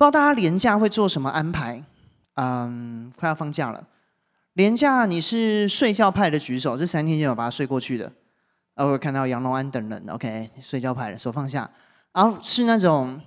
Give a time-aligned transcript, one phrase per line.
[0.00, 1.84] 不知道大家连假会做什么安排？
[2.36, 3.86] 嗯，快要放假了，
[4.54, 8.10] 连假你是睡觉派的举手，这三天就有把它睡过去的。
[8.76, 11.70] 我看到杨龙安等人，OK，睡觉派的手放下。
[12.14, 13.20] 然后是那种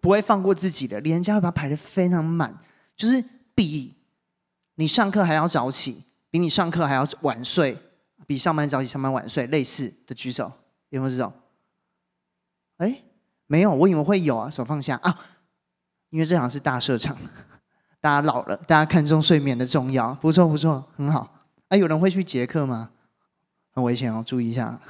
[0.00, 2.56] 不会放过自己的，连假会把它排得非常满，
[2.94, 3.20] 就是
[3.56, 3.96] 比
[4.76, 7.76] 你上课还要早起，比你上课还要晚睡，
[8.28, 10.52] 比上班早起上班晚睡类似的举手，
[10.90, 11.32] 有没有这种？
[12.76, 13.02] 哎，
[13.48, 15.18] 没有，我以为会有啊，手放下啊，
[16.10, 17.16] 因为这场是大社场，
[18.00, 21.46] 大家老了，大家看重睡眠的重要，不错不错，很好。
[21.68, 22.90] 哎，有人会去捷克吗？
[23.72, 24.80] 很危险哦，注意一下。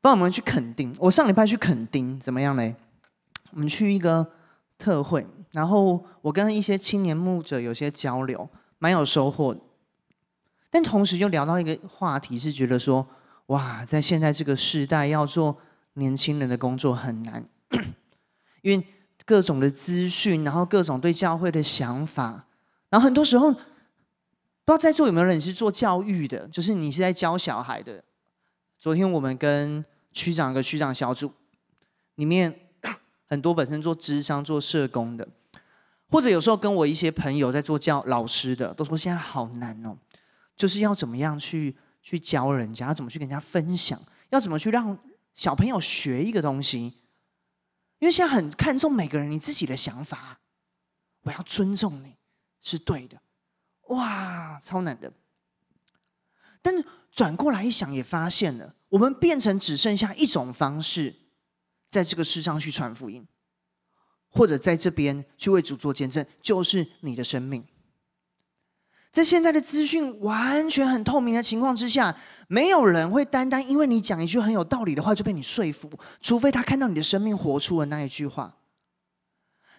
[0.00, 2.74] 帮我们去垦丁，我上礼拜去垦丁，怎么样嘞？
[3.50, 4.26] 我们去一个
[4.78, 8.48] 特会，然后我跟一些青年牧者有些交流，
[8.78, 9.56] 蛮有收获。
[10.70, 13.06] 但同时又聊到一个话题，是觉得说，
[13.46, 15.58] 哇，在现在这个时代，要做
[15.94, 17.44] 年轻人的工作很难，
[18.62, 18.86] 因为
[19.26, 22.46] 各种的资讯，然后各种对教会的想法，
[22.88, 23.54] 然后很多时候。
[24.64, 28.02] 不知道在座有没有人是做教育的，就是你是在教小孩的。
[28.76, 31.32] 昨天我们跟区长和区长小组
[32.16, 32.52] 里面
[33.28, 35.28] 很多本身做智商、做社工的，
[36.10, 39.96] 或者有时候跟我一些朋友在做教老师的，都说现在好难哦，
[40.56, 43.96] 就是要怎么样去去教人家，要怎么去跟人家分享，
[44.30, 44.98] 要怎么去让
[45.36, 46.92] 小朋友学一个东西，
[47.98, 50.40] 因为现在很看重每个人你自己的想法，
[51.22, 52.16] 我要尊重你
[52.60, 53.20] 是对的。
[53.88, 55.12] 哇，超难的！
[56.60, 56.74] 但
[57.12, 61.14] 转过来一想，也发现了，我们变成只剩下一种方式，
[61.88, 63.26] 在这个世上去传福音，
[64.28, 67.64] 或者在这边去为主做见证，就是你的生命。
[69.16, 72.14] 在现在的资讯完全很透明的情况之下，
[72.48, 78.54] 没有人会单单因为你讲一句很有道理的话就被你说服，除非他看到你的生命活出了那一句话。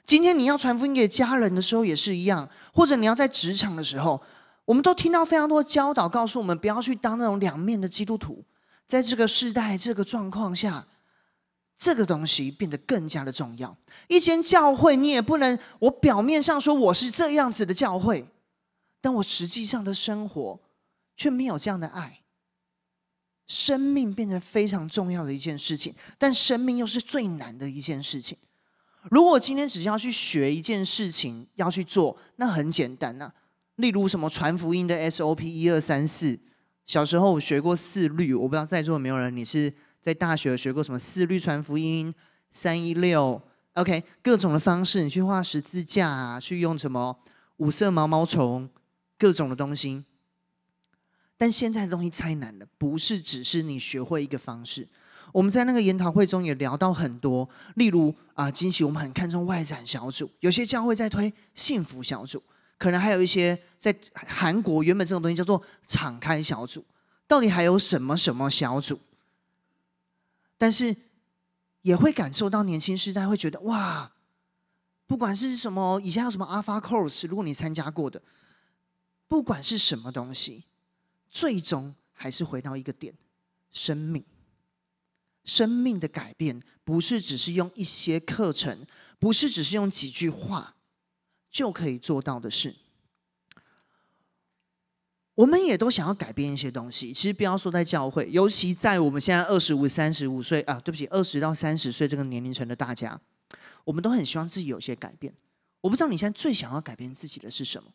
[0.08, 4.20] 今天你要传福音给家人的时候也是一样，或者你要在职场的时候，
[4.66, 8.44] 我们都听到非常多教导，告诉我们不要去当那种两面的基督徒。
[8.88, 10.84] 在这个时代、这个状况下，
[11.78, 13.78] 这个东西变得更加的重要。
[14.08, 18.28] 一间教会，你也不能我表面上说我是这样子的教会，
[19.08, 20.60] 但我实际上的生活
[21.16, 22.20] 却没有这样的爱。
[23.46, 28.38] 生命变成非常重要的一件事情，但生命又是最难的一件事情。
[29.10, 33.32] 如果今天只是要去学一件事情要去做，那很简单呐、
[33.76, 36.38] 例如什么传福音的 SOP 一二三四，
[36.86, 42.14] 小时候我学过四律，我不知道在座有没有人你是在大学学过什么四律传福音
[42.52, 43.42] 三一六
[43.76, 47.18] ，OK，各种的方式，你去画十字架啊，去用什么
[47.58, 48.70] 五色毛毛虫，
[49.18, 50.04] 各种的东西。
[51.38, 54.88] 但现在的东西太难了，不是只是你学会一个方式。
[55.32, 62.42] 我们在那个研讨会中也聊到很多，例如啊，惊喜我们很看重外展小组，有些教会在推幸福小组，
[62.78, 66.84] 可能还有一些在韩国原本这种东西叫做敞开小组，
[67.28, 69.00] 到底还有什么什么小组？
[70.58, 70.96] 但是
[71.84, 74.12] 也会感受到年轻世代会觉得哇，
[75.06, 78.20] 不管是什么以前有什么 Alpha Course，如果你参加过的，
[79.28, 80.64] 不管是什么东西，
[81.30, 83.14] 最终还是回到一个点，
[83.72, 84.24] 生命。
[85.44, 88.86] 生命的改变不是只是用一些课程，
[89.18, 90.76] 不是只是用几句话
[91.50, 92.76] 就可以做到的事。
[95.36, 97.14] 我们也都想要改变一些东西。
[97.14, 103.22] 其实不要说在教会，尤其在我们现在二十五、三十五岁啊，对不起，二十到三十岁这个年龄层的大家，
[103.84, 105.34] 我们都很希望自己有些改变。
[105.80, 107.90] 我不知道你现在最想要改变自己的是什么？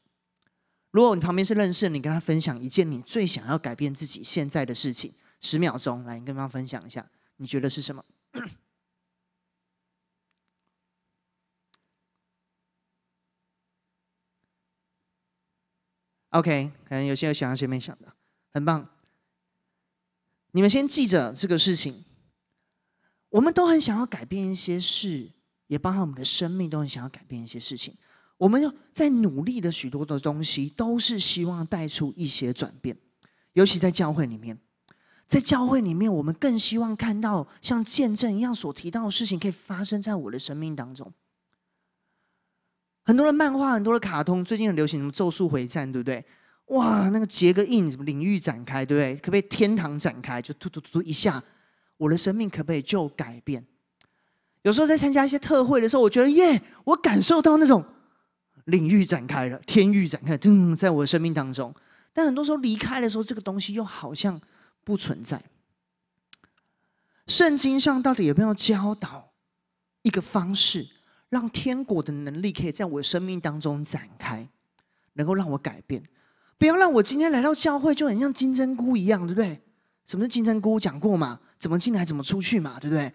[0.92, 7.10] 如果你旁边是认识的，你跟他分享一件你最想要改变自己现在的事情，十秒钟，来，你跟他分享一下。
[7.36, 8.04] 你觉得是什么？
[16.30, 18.14] OK，可能有些人想要前面想的，
[18.52, 18.88] 很棒。
[20.52, 22.04] 你们先记着这个事情。
[23.30, 25.30] 我们都很想要改变一些事，
[25.68, 27.96] 也包含我们的生命都很想要改变一些事情。
[28.42, 28.60] 我们
[28.92, 32.96] 在努力的许多的东西，都是希望带出一些转变，
[33.52, 34.58] 尤其在教会里面。
[35.28, 41.12] 在教会里面，我们更希望看到像见证一样所提到的事情，可以发生在我的生命当中。
[43.04, 46.24] 很多的漫画，很多的卡通，最近很流行什么《咒术回战》，对不对？
[46.66, 49.16] 哇，那个结个印，什么领域展开，对不对？
[49.20, 50.42] 可不可以天堂展开？
[50.42, 51.40] 就突突突突一下，
[51.96, 53.64] 我的生命可不可以就改变？
[54.62, 57.84] 有时候在参加一些特会的时候，我觉得耶，我感受到那种
[58.64, 61.74] 领域展开了，天域展开，嗯，在我的生命当中。
[62.12, 64.40] 但很多时候离开的时候，这个东西又好像。
[64.84, 65.40] 不存在。
[67.28, 69.30] 圣经上到底有没有教导
[70.02, 70.88] 一个方式，
[71.28, 74.48] 让天国的能力可以在我的生命当中展开，
[75.12, 76.02] 能够让我改变。
[76.58, 79.62] 不要让我今天来到教会就很像金针菇一样，对不对？
[80.04, 80.80] 什么是金针菇？
[80.80, 81.38] 讲过嘛？
[81.60, 82.80] 怎么进来怎么出去嘛？
[82.80, 83.14] 对不对？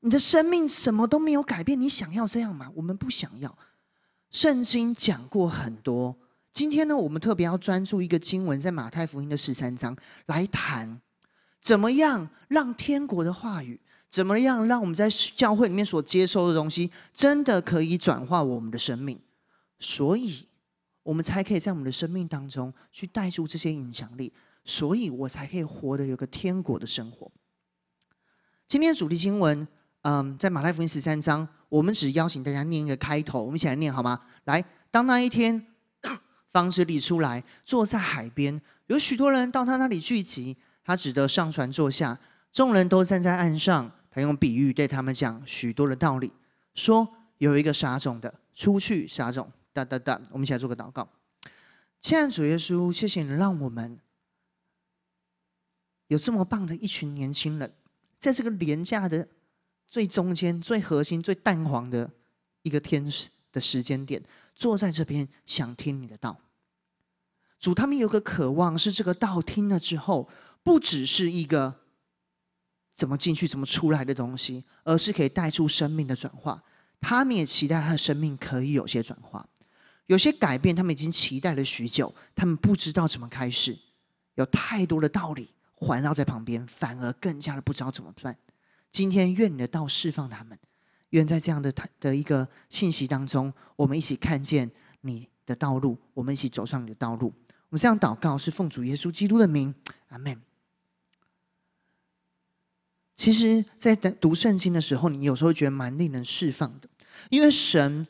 [0.00, 2.68] 你的生命什么都没有改变，你想要这样吗？
[2.74, 3.56] 我们不想要。
[4.30, 6.16] 圣经讲过很多，
[6.52, 9.96] 今天呢，我们特别要专注一个经文，在马太福音的十三章
[10.26, 11.00] 来谈，
[11.60, 13.80] 怎么样让天国的话语。
[14.08, 19.16] 怎么样让我们在教会里面所接收的东西，真的可以转化我们的生命？
[19.78, 20.48] 所以，
[21.04, 24.32] 我们才可以在我们的生命当中去带出这些影响力。
[24.64, 27.30] 所以我才可以活得有个天国的生活。
[28.66, 29.66] 今天的主题经文，
[30.02, 34.20] 嗯，在马太福音十三章，我们只邀请大家念一个开头，我们一起来念好吗？
[34.44, 35.66] 来，当那一天，
[36.52, 42.18] 方知利出来，坐在海边，有许多人到他那里聚集，他只得上船坐下，
[42.52, 43.90] 众人都站在岸上。
[44.12, 46.32] 他用比喻对他们讲许多的道理，
[46.74, 47.08] 说
[47.38, 50.20] 有一个撒种的出去撒种，哒哒哒。
[50.32, 51.08] 我们一起来做个祷告。
[52.02, 54.00] 亲爱的主耶稣，谢谢你让我们
[56.08, 57.72] 有这么棒的一群年轻人，
[58.18, 59.28] 在这个廉价的
[59.90, 62.08] 最中间、最核心、最淡黄的
[62.62, 63.04] 一个天
[63.52, 64.22] 的时间点，
[64.54, 66.38] 坐在这边想听你的道。
[67.58, 70.28] 主，他们有个渴望，是这个道听了之后，
[70.62, 71.80] 不只是一个。
[72.92, 76.62] 怎么进去、怎么出来的东西，而是可以带出生命的转化。
[77.00, 79.48] 他们也期待他的生命可以有些转化，
[80.04, 80.76] 有些改变。
[80.76, 83.78] 他们已经期待了许久，他们不知道怎么开始，
[84.34, 88.36] 有太多的道理环绕在旁边，反而更加的不知道怎么办。
[88.92, 90.58] 今天愿你的道释放他们，
[91.10, 94.70] 愿在这样的的一个信息当中，我们一起看见
[95.02, 97.32] 你的道路，我们一起走上你的道路。
[97.68, 99.74] 我们这样祷告，是奉主耶稣基督的名，
[100.08, 100.40] 阿门。
[103.14, 106.88] 其实，在读圣经的时候，你有时候觉得蛮令人释放的，
[107.28, 108.08] 因为神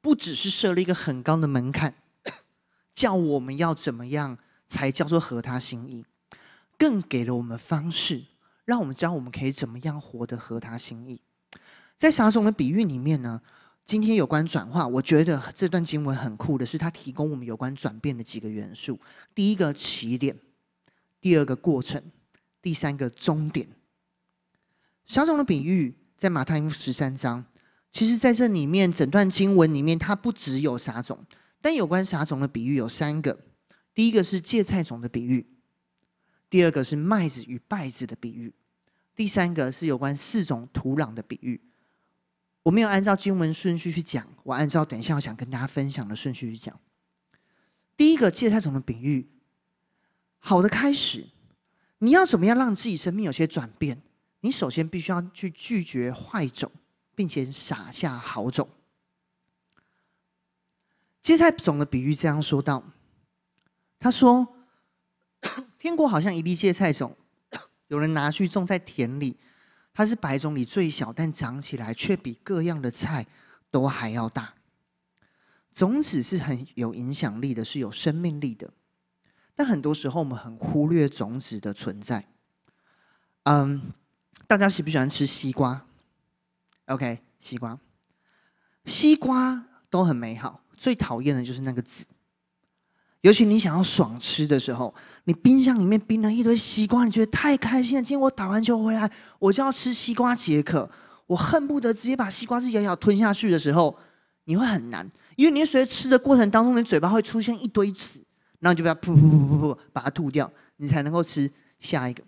[0.00, 1.94] 不只是设了一个很高的门槛，
[2.94, 6.06] 叫我们要怎么样才叫做合他心意，
[6.78, 8.24] 更给了我们方式，
[8.66, 11.18] 让我们知道我们可以怎么样活得合他心意。
[11.96, 13.40] 在撒种的比喻里面呢，
[13.86, 19.00] 今天有关转化，我觉得这段经文很酷的是，它提供我们有关转变的几个元素：
[19.34, 20.36] 第一个起点，
[21.20, 22.02] 第二个过程，
[22.60, 23.66] 第三个终点。
[25.06, 27.44] 撒种的比喻在马太福十三章，
[27.92, 31.24] 其实在这里面整段经文里面，它不只有撒种，
[31.62, 33.38] 但有关撒种的比喻有三个。
[33.94, 35.46] 第一个是芥菜种的比喻，
[36.48, 38.52] 第二个是麦子与稗子的比喻，
[39.14, 41.60] 第三个是有关四种土壤的比喻。
[42.62, 46.78] 我没有按照经文顺序去讲，我按照等一下我想跟大家分享的顺序去讲。
[47.96, 49.28] 第一个芥菜种的比喻，
[50.38, 51.26] 好的开始，
[51.98, 54.02] 你要怎么样让自己生命有些转变？
[54.40, 56.70] 你首先必须要去拒绝坏种，
[57.14, 58.68] 并且撒下好种。
[61.22, 62.84] 芥菜种的比喻这样说道
[63.98, 64.55] ：“他说，
[65.86, 67.16] 天国好像一粒芥菜种，
[67.86, 69.36] 有人拿去种在田里，
[69.94, 73.24] 它是百种里最小，但长起来却比各样的菜
[73.70, 74.54] 都还要大。
[75.72, 78.72] 种子是很有影响力的，是有生命力的，
[79.54, 82.26] 但很多时候我们很忽略种子的存在。”
[83.44, 83.92] 嗯。
[84.48, 85.86] 大家喜不喜欢吃西瓜
[86.86, 87.78] ？OK，西瓜，
[88.84, 90.62] 西瓜都很美好。
[90.76, 92.06] 最讨厌的就是那个籽。
[93.22, 94.94] 尤其你想要爽吃的时候，
[95.26, 98.02] 你冰箱里面冰了一堆西瓜，你觉得太开心了。
[98.02, 100.88] 今天我打完球回来，我就要吃西瓜解渴。
[101.26, 103.96] 我恨不得直接把西瓜汁咬咬吞下去的时候，
[104.44, 108.20] 你会很难，因为你随着吃的过程当中，你嘴巴会出现一堆籽，
[108.60, 112.22] 然后你就把它噗噗噗噗噗把它吐掉，你才能够吃下一个。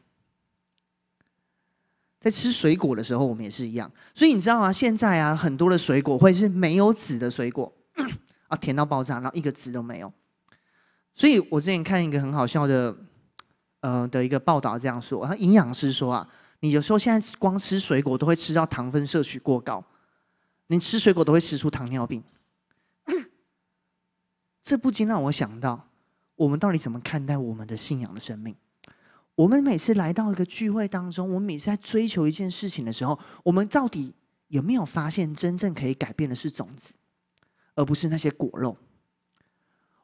[2.19, 3.88] 在吃水果的时候，我们也是一样。
[4.12, 4.73] 所以你知道吗？
[4.73, 7.73] 现在啊，很多的水果会是没有籽的水果，
[8.49, 10.12] 啊，甜到爆炸，然后一个籽都没有。
[11.19, 12.97] 所以我之前看一个很好笑的，
[13.81, 16.29] 呃，的一个报道，这样说：，他营养师说啊，
[16.61, 19.85] 你有时候现在光吃水果都会吃到糖分摄取过高，
[20.69, 22.23] 你吃水果都会吃出糖尿病。
[24.63, 25.89] 这不禁让我想到，
[26.37, 28.55] 我们到底怎么看待我们的信仰的生命？
[29.35, 34.15] 我们每次来到一个聚会当中，我们每次在追求一件事情的时候，我们到底
[34.47, 36.95] 有没有发现，真正可以改变的是种子，
[37.75, 38.77] 而不是那些果肉？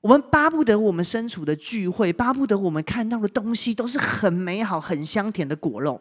[0.04, 5.98] 我们巴不得我们身处的聚会，巴不得我们看到的东西都是很美好、很香甜的果肉，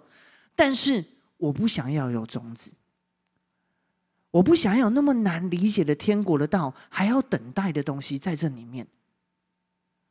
[0.57, 1.01] 但是
[1.37, 2.73] 我不想要有种子，
[4.29, 8.85] 我不想要有那么难理解的天国的道，还要等待的东西在这里面。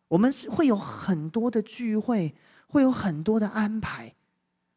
[0.09, 2.35] 我们会有很多的聚会。
[2.73, 4.15] 会有很多的安排，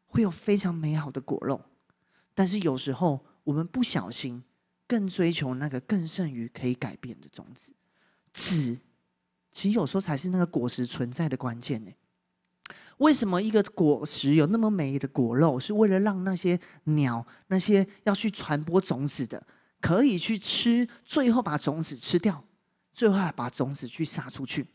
[0.04, 1.58] 会有非常美好的果肉，
[2.34, 4.44] 但是有时候我们不小心
[4.86, 7.72] 更追求那个更胜于可以改变的种子。
[8.34, 8.78] 只，
[9.56, 11.90] 其实有时候才是那个果实存在的关键呢。
[12.98, 15.58] 为什么一个果实有那么美的果肉？
[15.58, 19.42] 是为了让那些鸟、那些要去传播种子的，
[19.80, 22.44] 可以去吃，最后把种子吃掉，
[22.92, 24.66] 最后还把种子去撒出去。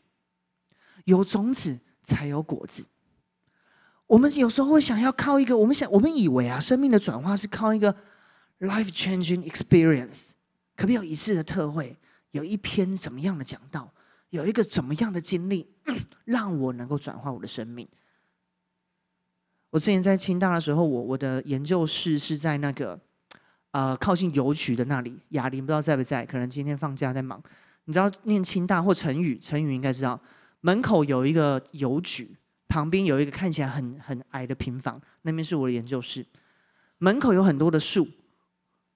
[1.04, 2.84] 有种子才有果子。
[4.08, 7.94] 我们有时候会想要靠一个，我们想，我们以为啊，生命的转化是靠一个
[8.58, 10.30] life changing experience，
[10.74, 11.96] 可不有一次的特会，
[12.32, 13.94] 有一篇怎么样的讲道，
[14.32, 15.68] 有一个怎么样的经历，
[16.24, 17.86] 让我能够转化我的生命。
[19.68, 22.98] 我之前在清大的时候，我我的研究室是在那个
[23.72, 25.20] 呃靠近邮局的那里。
[25.30, 26.24] 雅玲不知道在不在？
[26.24, 27.42] 可能今天放假在忙。
[27.84, 30.18] 你知道念清大或成语，成语应该知道，
[30.62, 32.34] 门口有一个邮局，
[32.68, 36.24] 旁边有一个看起来很很矮的平房，那边是我的研究室。
[36.96, 38.08] 门口有很多的树，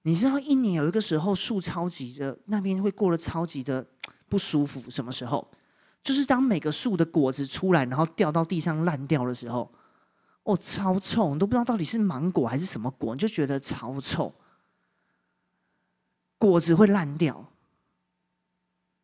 [0.01, 3.85] 你知道一年有一个时候树超级的，那边会过了超级的
[4.29, 4.83] 不舒服。
[4.89, 5.47] 什么时候？
[6.03, 9.69] 就是当每个树的果子出来，然后掉到地上烂掉的时候。
[10.43, 11.33] 哦，超臭！
[11.33, 14.33] 你都不知道到底是芒果还是什么果，你就觉得超臭。
[16.37, 17.51] 果子会烂掉，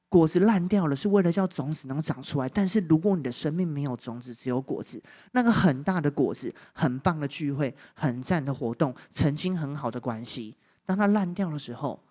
[0.08, 2.48] 果子烂掉了是为了叫种子能长出来。
[2.48, 5.04] 但是如果你的生命没有种子，只有果子，
[5.34, 12.02] 那个很大的果子、很棒的聚会、很赞的活动、曾经很好的关系，当它烂掉的时候，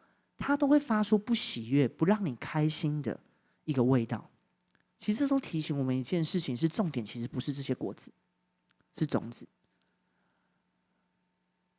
[0.43, 3.19] 它都会发出不喜悦、不让你开心的
[3.65, 4.29] 一个味道。
[4.99, 8.13] 其实都提醒我们一件事情：是重点，其实不是这些果子。
[8.99, 9.47] 是种子。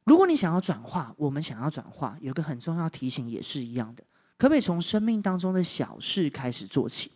[0.06, 4.04] 如果你想要转化，我们想要转化，有个很重要提醒，也是一样的，
[4.38, 7.12] 可不可以从生命当中的小事开始做起，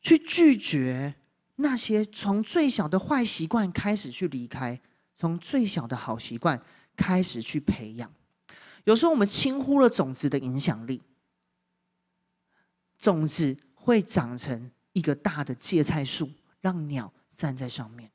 [0.00, 1.14] 去拒绝
[1.56, 4.80] 那些从最小的坏习惯开始去离开，
[5.14, 6.60] 从最小的好习惯
[6.96, 8.10] 开始去培养。
[8.84, 11.02] 有时候我们轻忽了种子的影响力，
[12.98, 17.12] 种子会长成一个大的芥菜树，让鸟。
[17.32, 18.10] 站在上面，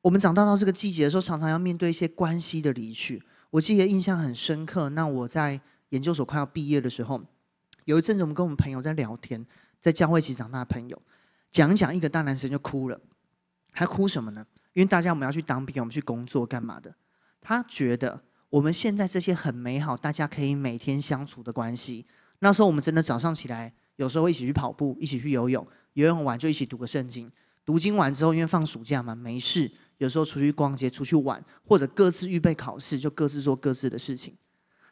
[0.00, 3.22] 我们长大到这个季节的时候，常常要面对一些关系的离去。
[3.50, 4.88] 我记得印象很深刻。
[4.88, 5.60] 那我在
[5.90, 7.22] 研究所快要毕业的时候，
[7.84, 9.46] 有一阵子我们跟我们朋友在聊天，
[9.80, 11.00] 在教会一起长大的朋友，
[11.52, 13.00] 讲一讲，一个大男生就哭了。
[13.70, 14.44] 他哭什么呢？
[14.72, 16.92] 因为大家我们要去当兵，我们去工作干嘛的？
[17.42, 22.06] 他觉得我们现在这些很美好，大家可以每天相处的关系，
[22.38, 25.66] 那时候我们真的早上起来，有时候一起去跑步，一起去游泳。
[25.94, 27.30] 游泳完就一起读个圣经，
[27.66, 34.34] 读经完之后，因为放暑假嘛，没事，有时候出去逛街、出去玩，或者各自预备考试，就各自做各自的事情。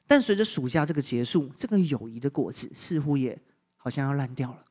[0.06, 3.40] 但随着暑假这个结束，这个友谊的果子似乎也
[3.76, 4.64] 好像要烂掉了，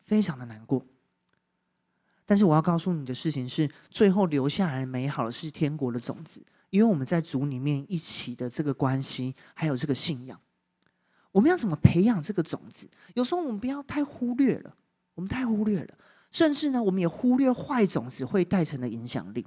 [0.00, 0.84] 非常的难过。
[2.24, 10.40] 但是我要告诉你的事情是，最后留下来美好的是天国的种子，因为我们在主里面一起的这个关系，还有这个信仰，
[11.32, 12.88] 我们要怎么培养这个种子？
[13.14, 14.74] 有时候我们不要太忽略了。
[15.14, 15.94] 我们太忽略了，
[16.30, 19.46] 甚至呢，我们也忽略坏种子会带成的影响力。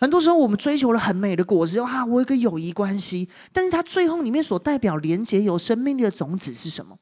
[0.00, 6.98] 很多时候，我们追求了很美的果子，啊，我有个友谊关系，但是它最后里面所代表连接有生命力的种子是什么？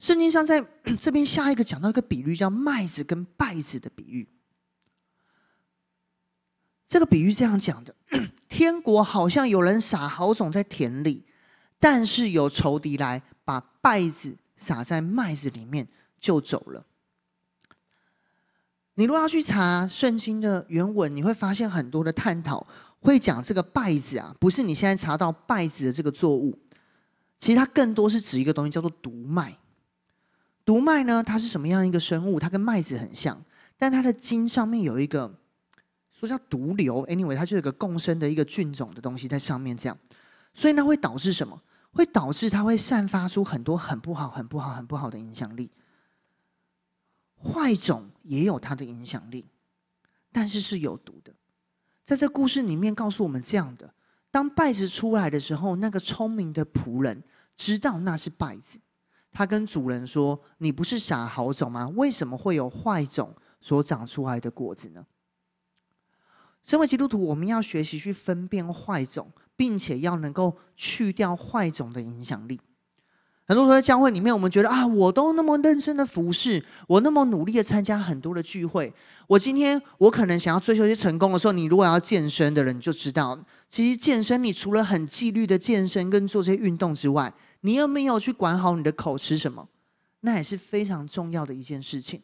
[0.00, 0.60] 圣经上在
[1.00, 4.28] 这边下一个讲到一个比喻，叫麦子跟稗子的比喻。
[6.88, 7.94] 这个比喻这样讲的：
[8.48, 11.24] 天国好像有人撒好种在田里，
[11.78, 15.88] 但是有仇敌来把稗子撒在麦子里面。
[16.18, 16.84] 就走了。
[18.94, 22.66] 你如果要去查圣经的原文，你会发现很多的探讨
[23.00, 26.58] 会讲这个稗子啊，不是你现在查到稗子的这个作物，
[27.38, 29.56] 其实它更多是指一个东西叫做毒麦。
[30.64, 32.40] 毒麦呢，它是什么样一个生物？
[32.40, 33.40] 它跟麦子很像，
[33.76, 35.38] 但它的茎上面有一个
[36.18, 37.06] 说叫毒瘤。
[37.06, 39.98] Anyway，它就有个共生的一个菌种的东西在上面，这样，
[40.54, 41.60] 所以那会导致什么？
[41.92, 45.70] 会导致它会散发出很多很不好、很不好、很不好的影响力。
[47.42, 49.46] 坏种也有它的影响力，
[50.32, 51.32] 但是是有毒的。
[52.04, 53.92] 在这故事里面告诉我们这样的：
[54.30, 57.22] 当败子出来的时候，那个聪明的仆人
[57.56, 58.78] 知道那是败子，
[59.32, 61.88] 他跟主人说：“你不是傻好种吗？
[61.96, 65.06] 为什么会有坏种所长出来的果子呢？”
[66.66, 72.60] 身为基督徒，我们要学习去分辨坏种，并且要能够去掉坏种的影响力。
[73.48, 78.92] 很多时候在教会里面，我们觉得啊，我都那么认真的服侍，我那么努力的参加很多的聚会，
[79.28, 89.68] 我今天我可能想要追求一些成功的时候，你如果要健身的人，就知道，其实健身你除了很纪律的健身跟做这些运动之外，你有没有去管好你的口吃什么？
[90.22, 92.20] 那也是非常重要的一件事情。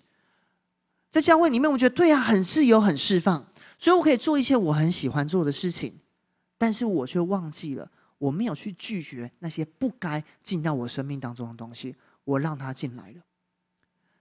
[1.08, 3.46] 在教会里面，我觉得对啊，很自由，很释放，
[3.82, 5.98] 所以我可以做一些我很喜欢做的事情。
[6.56, 13.20] 但是我却忘记了，我没有去拒绝那些不该进到我生命当中的东西，我让它进来了。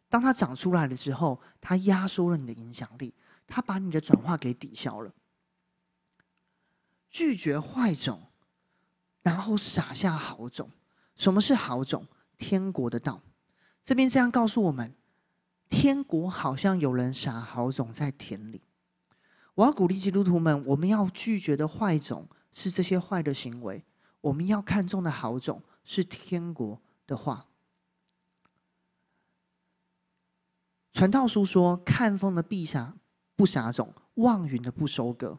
[0.09, 3.13] 当它长出来了之后，它压缩了你的影响力，
[3.45, 5.13] 它把你的转化给抵消了。
[7.11, 8.19] 拒绝坏种，
[9.21, 10.71] 然后撒下好种。
[11.15, 12.07] 什么是好种？
[12.39, 13.21] 天国的道。
[13.83, 14.95] 这边这样告诉我们：
[15.69, 18.63] 天国好像有人撒好种在田里。
[19.61, 23.83] 我要鼓励基督徒们，我们要拒绝的坏种是这些坏的行为，
[24.19, 27.45] 我们要看重的好种是天国的话。
[30.91, 32.95] 传道书说：“看风的必撒
[33.35, 35.37] 不撒种，望云的不收割。”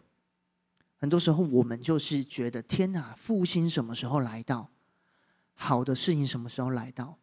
[0.96, 4.70] 很多时候，我们就是觉得天哪，复兴什么时候来到？
[5.54, 7.18] 好的事情什么时候来到？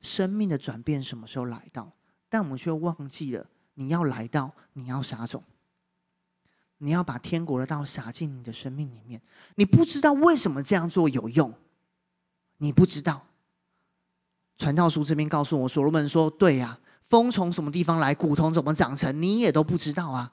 [0.00, 1.92] 生命的转变什么时候来到？
[2.28, 5.44] 但我们却忘记了，你要来到，你要撒种，
[6.84, 9.22] 你要把天国的道撒进你的生命里面。
[9.54, 11.54] 你不知道为什么这样做有用，
[12.58, 13.24] 你不知道。
[14.58, 20.32] 传道书这边告诉我，所罗门说：“对呀。”风从什么地方来，谷种怎么长成，你也都不知道啊。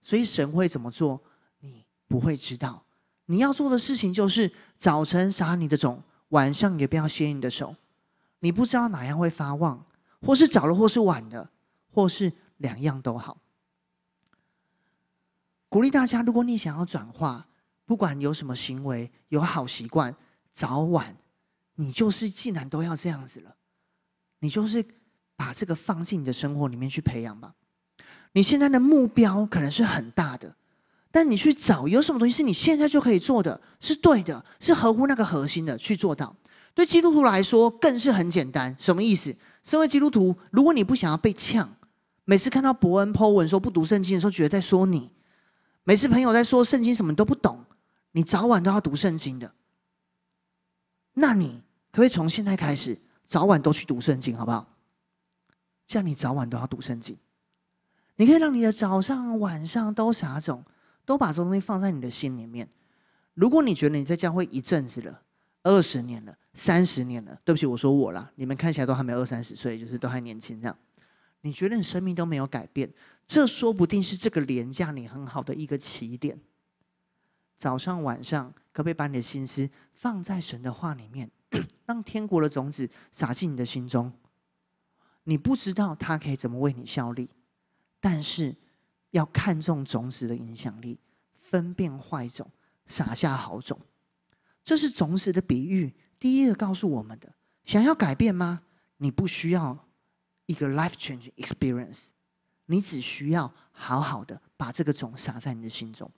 [0.00, 1.20] 所以神会怎么做，
[1.60, 2.84] 你不会知道。
[3.24, 7.74] 你要做的事情就是早晨撒你的种，晚上也不要歇你的手。
[8.38, 9.84] 你不知道哪样会发旺，
[10.22, 11.50] 或是早的，或是晚的，
[11.90, 13.36] 或是两样都好。
[15.76, 17.46] 鼓励大家，如果你想要转化，
[17.84, 20.16] 不管有什么行为，有好习惯，
[20.50, 21.14] 早晚
[21.74, 23.56] 你就是既然都要这样子了，
[24.40, 24.82] 你就是。
[25.38, 27.52] 把这个放进你的生活里面去培养吧。
[28.32, 30.56] 你现在的目标可能是很大的，
[31.10, 36.34] 但你去找有什么东西是你现在就可以做的，是对的，是合乎那个核心的去做到。
[36.74, 38.74] 对基督徒来说更是很简单。
[38.78, 39.36] 什么意思？
[39.62, 41.76] 身为基督徒，如果你不想要被呛，
[42.24, 45.10] 每次看到伯恩 po 文说不读圣经的时候，觉得在说你；
[45.88, 47.64] 每次朋友在说圣经什么都不懂，
[48.10, 49.54] 你早晚都要读圣经的。
[51.14, 51.62] 那你
[51.92, 54.66] 可不可以从现在开始，早晚都去读圣经，好不好？
[55.86, 57.16] 这样你早晚都要读圣经，
[58.16, 60.64] 你可以让你的早上、晚上都撒种，
[61.04, 62.68] 都把这东西放在你的心里面。
[63.34, 65.22] 如果你觉得你在教会一阵子了，
[65.62, 70.76] 二十年了、三十年了，对不起，我说我啦，你们看起来都还没二三十岁，就是都还年轻这样。
[71.42, 72.92] 你觉得你生命都没有改变，
[73.26, 76.40] 这说不定是这个廉价你很好的一个起点。
[77.56, 81.30] 早上、晚上，可不可以把你的心思放在神的话里面，
[81.86, 84.12] 让天国的种子撒进你的心中？
[85.24, 87.28] 你不知道他可以怎么为你效力，
[87.98, 88.54] 但是
[89.10, 91.00] 要看重种子的影响力，
[91.40, 92.48] 分辨坏种，
[92.86, 93.80] 撒下好种。
[94.62, 95.94] 这是种子的比喻。
[96.18, 97.34] 第一个告诉我们的：
[97.64, 98.62] 想要改变吗？
[98.98, 99.88] 你不需要
[100.46, 102.08] 一个 life changing experience，
[102.66, 106.10] 你只需要好好的把这个种撒在你的心中。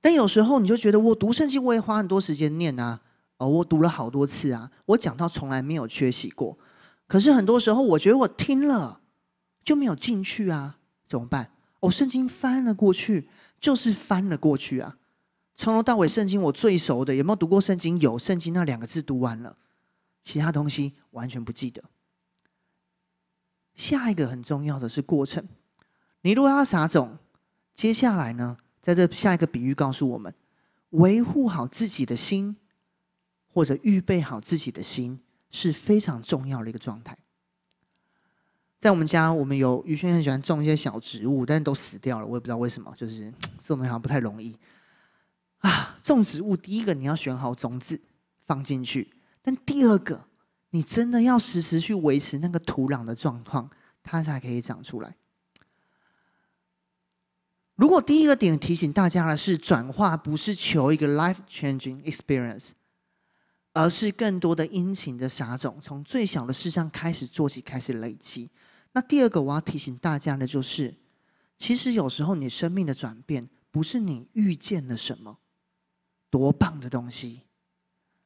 [0.00, 3.00] 但有时候你就觉得，我读圣经我也花很多时间念啊，
[3.36, 6.58] 哦，我读了好多次啊，我讲到从来没有缺席过。
[7.06, 9.00] 可是很多时候，我觉得我听了
[9.62, 11.52] 就没有进去啊，怎么办？
[11.80, 14.96] 我圣经翻了过去，就是翻了过去啊。
[15.56, 17.98] 从头到尾，圣经我最熟的，有没有读过圣经？
[18.00, 19.58] 有，圣经那两个字读完了，
[20.22, 21.82] 其他东西完全不记得。
[23.80, 25.48] 下一个很重要的是过程。
[26.20, 27.18] 你如果要撒种，
[27.74, 30.32] 接下来呢，在这下一个比喻告诉我们，
[30.90, 32.56] 维护好自己的心，
[33.48, 35.20] 或者预备好自己的心。
[35.52, 37.18] 是非常重要的一个状态。
[38.78, 44.56] 在我们家，我们有宇轩很喜欢种一些小植物，但是都死掉了，我也不知道为什么，就是 这种东西好像不太容易
[45.58, 45.98] 啊。
[46.00, 48.00] 种植物，第一个你要选好种子
[48.46, 49.12] 放进去，
[49.42, 50.24] 但第二个，
[50.70, 53.70] 你真的要时时去维持那个土壤的状况，
[54.02, 55.16] 它才可以长出来。
[57.74, 62.70] 如果第一个点提醒大家的是，转化不是求一个 life changing experience。
[63.72, 68.50] 而是更多的殷勤的撒种，从最小的事上开始做起，开始累积。
[68.90, 70.92] 那第二个我要提醒大家的，就是
[71.56, 75.38] 其实有时候你生命的转变，不是你遇见了什么
[76.28, 77.42] 多棒的东西，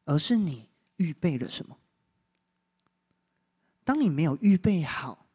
[0.07, 1.77] 而是你预备了什么。
[3.85, 5.27] 当你没有预备好，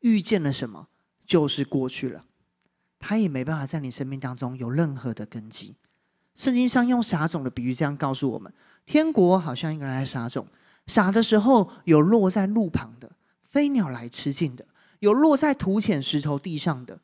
[0.00, 0.88] 遇见了什么，
[1.26, 2.24] 就是过去了，
[2.98, 5.76] 它也没办法在你生命当中有任何的根基。
[6.34, 8.52] 圣经上用撒种的比喻，这样告诉我们。
[8.86, 10.46] 天国好像一个人来撒种，
[10.86, 13.12] 撒的时候有落在路旁的，
[13.44, 14.64] 飞鸟来吃尽的；
[15.00, 16.98] 有落在土浅石头地上的，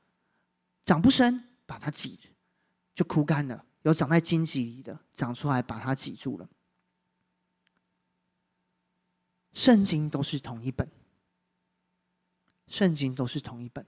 [0.85, 2.19] 长不深，把它挤
[2.95, 6.49] 就枯干了；有长在荆棘里的，长出来把它挤住了。
[9.59, 10.89] 圣经都是同一本，
[12.69, 13.85] 圣经都是同一本。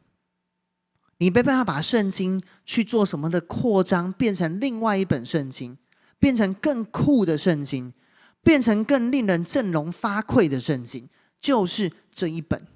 [1.19, 5.79] 你没办法把圣经去做什么的扩张，变成另外一本圣经，
[6.19, 7.95] 变成更酷的圣经，
[8.43, 11.09] 变成更令人振聋发聩的圣经，
[11.41, 12.67] 就是这一本。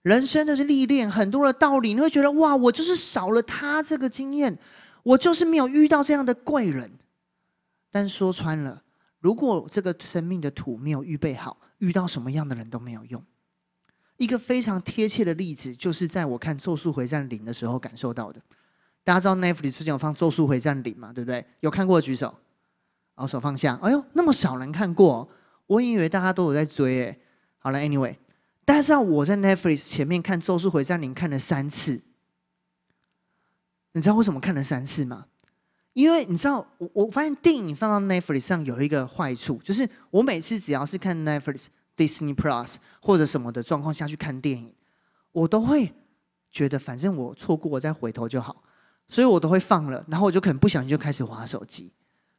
[0.00, 4.58] 人生的历练，很多的道理，你会觉得哇，我就是少了他这个经验，
[5.02, 6.92] 我就是没有遇到这样的贵人。
[7.90, 8.84] 但说穿了，
[9.26, 13.20] 如果这个生命的土没有预备好，遇到什么样的人都没有用。
[14.18, 18.40] 一个非常贴切的例子，就是在我看《咒术回战零》的时候感受到的。
[19.02, 21.12] 大家知道 Netflix 最近有放《咒术回战零》嘛？
[21.12, 21.44] 对不对？
[21.58, 22.26] 有看过的举手，
[23.16, 23.76] 然后手放下。
[23.82, 25.28] 哎呦，那么少人看过，
[25.66, 27.06] 我以为大家都有在追。
[27.06, 27.18] 哎，
[27.58, 28.14] 好了，Anyway。
[28.64, 32.00] 大家知道我在 Netflix 前面看《咒术回战零》看了三次，
[33.90, 35.26] 你知道为什么看了三次吗？
[35.96, 44.74] 因为你知道，我我发现电影放到 Netflix 上有一个坏处，就是我每次只要是看 Netflix、Disney Plus 或者什么的状况下去看电影，
[45.32, 45.90] 我都会
[46.50, 48.62] 觉得反正我错过我再回头就好，
[49.08, 51.90] 所以我都会放了，然后我就可能不小心就开始滑手机，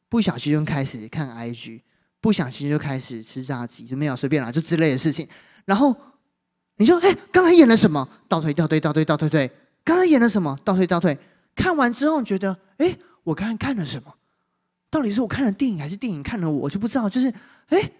[0.07, 1.81] 不小心就开始看 IG，
[2.21, 5.27] 不小心就开始吃炸鸡，就没有随便啦，就之类的事情，
[5.65, 5.95] 然后。
[6.79, 8.07] 你说，哎，刚才演了什么？
[8.27, 9.51] 倒退，倒退，倒退，倒退，退。
[9.83, 10.55] 刚才演了什么？
[10.63, 11.17] 倒退，倒退。
[11.55, 12.95] 看完之后，你觉得，哎，
[13.27, 14.13] 我刚才看了什么？
[14.89, 16.59] 到底是我看了电影，还是电影看了我？
[16.59, 17.09] 我就不知道。
[17.09, 17.33] 就是，
[17.67, 17.91] 哎，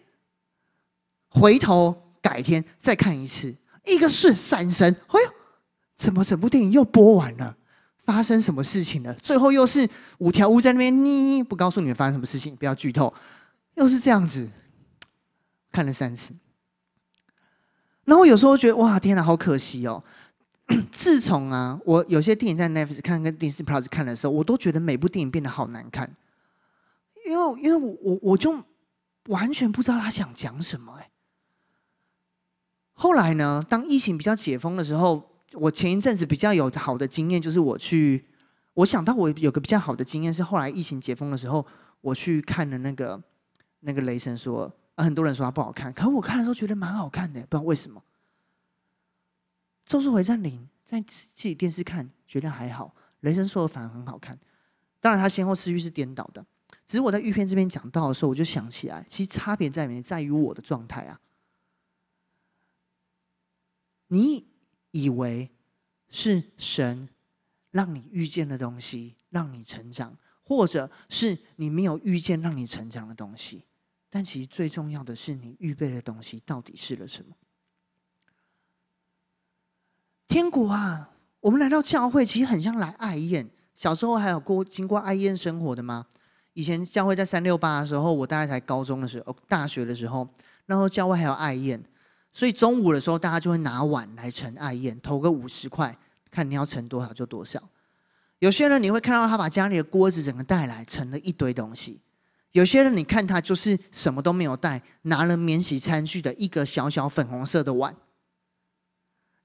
[1.28, 3.54] 回头改天再看一次，
[3.86, 5.34] 一个是闪神，哎呦，
[5.98, 7.58] 怎么整部电影又播完了？
[8.06, 9.14] 发生什么事情了？
[9.16, 13.14] 最后又是五条悟在那边，你不告诉你们发生什么事情，不要剧透。
[13.76, 14.50] 又是这样子，
[15.74, 16.34] 看了三次。
[18.06, 20.02] 然后有时候觉得哇，天哪，好可惜哦！
[20.92, 26.14] 自从啊，我有些电影在 Netflix 看跟 Disney Plus 看的时候，我都觉得每部电影变得好难看，
[27.26, 28.64] 因为因为我我我就
[29.28, 31.10] 完全不知道他想讲什么哎。
[32.94, 38.26] 后来呢，当疫情比较解封的时候，我前一阵子比较有好的经验，就是我去，
[38.74, 41.66] 我想到我有个比较好的经验是后来疫情解封的时候，
[42.02, 43.22] 我去看的那个
[43.82, 44.72] 那个雷神说。
[44.96, 48.02] 啊，很多人说它不好看，可我看的时候觉得蛮好看的，不知道为什么。
[49.88, 54.38] 《咒术回战零》在自己电视看觉得还好，《雷神说的》反而很好看。
[55.00, 56.46] 当然，它先后次序是颠倒的。
[56.86, 60.02] 只是我在预片这边讲到的时候，我就想起来，其实差别在哪？
[60.02, 61.20] 在于我的状态啊。
[64.08, 64.46] 你
[64.92, 65.50] 以为
[66.10, 67.10] 是神
[67.72, 73.64] 让你遇见的东西，让你成长，或者是你没有遇见让你成长的东西？
[74.10, 77.36] 但其实最重要的是，你预备的东西到底是了什么？
[80.28, 81.10] 天国啊，
[81.40, 83.50] 我们来到教会，其实很像来爱宴。
[83.74, 86.06] 小时候还有过经过爱宴生活的吗？
[86.54, 90.28] 以前教会在三六八的时候，我大概才高中的时候，大学的时候，
[90.66, 91.82] 然后教会还有爱宴，
[92.34, 95.98] 所以中午的时候，大家就会拿碗来盛爱宴，投个五十块，
[96.30, 97.62] 看你要盛多少就多少。
[98.40, 102.02] 有些人你会看到他把家里的锅子整个带来，盛了一堆东西。
[102.52, 107.96] 有些人，你看他就是什么都没有带，拿了免洗餐具的一个小小粉红色的碗，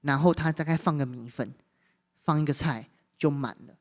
[0.03, 1.53] 然后他大概放个米粉，
[2.21, 2.87] 放一个菜
[3.17, 3.73] 就满了。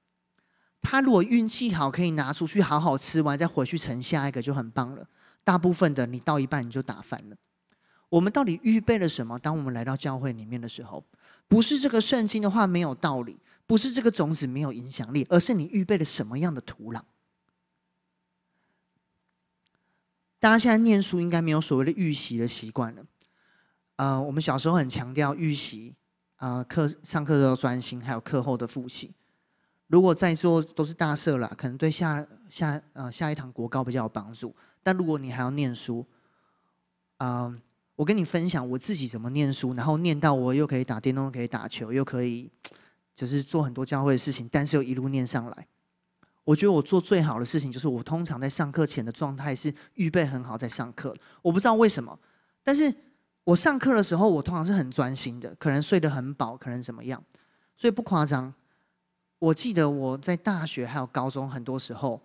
[0.81, 5.07] 他如果运气好，可以拿出去好好吃完，再回去盛下一个就很棒了。
[5.45, 7.37] 大部分的你到一半你就打翻了。
[8.09, 9.39] 我们到底预备了什么？
[9.39, 11.05] 当我们来到教会里面的时候，
[11.49, 17.03] 不是这个圣经的话没有道理，不是这个种子没有影响力，而是你预备了什么样的土壤。
[20.39, 23.05] 大家现在念书应该没有所谓的预习的习惯了。
[23.97, 25.95] 呃，我们小时候很强调预习，
[26.43, 29.15] 呃，课上课都要专心，还有课后的复习。
[29.87, 34.53] 如果在座都是大社了，可能对下下呃下一堂国高比较有帮助。
[34.83, 36.05] 但如果你还要念书，
[37.19, 37.57] 呃，
[37.95, 42.51] 我跟你分享我自己怎么念书，然后念到我又可以打电动，可以打球，又可以
[43.15, 45.69] 就是做很多教会的事情，但是又一路念上来。
[46.43, 51.15] 我觉得我做最好的事情就是，我通常在上课前的状态是预备很好在上课。
[51.41, 52.19] 我不知道为什么，
[52.65, 52.93] 但是
[53.45, 57.23] 我上课的时候，我通常是很专心的，可能睡得很饱，可能怎么样，
[57.77, 58.53] 所以不夸张。
[59.39, 62.23] 我记得我在大学还有高中，很多时候，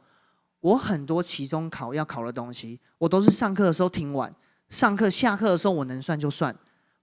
[0.60, 4.32] 我很多期中考要考的东西，我都是上课的时候听完，
[4.69, 6.56] 上课下课的时候我能算就算，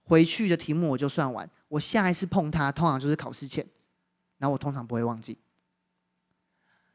[0.03, 3.67] 回去的题目我就算完，我下一次碰它，通常就是考试前，
[4.37, 5.37] 然后我通常不会忘记。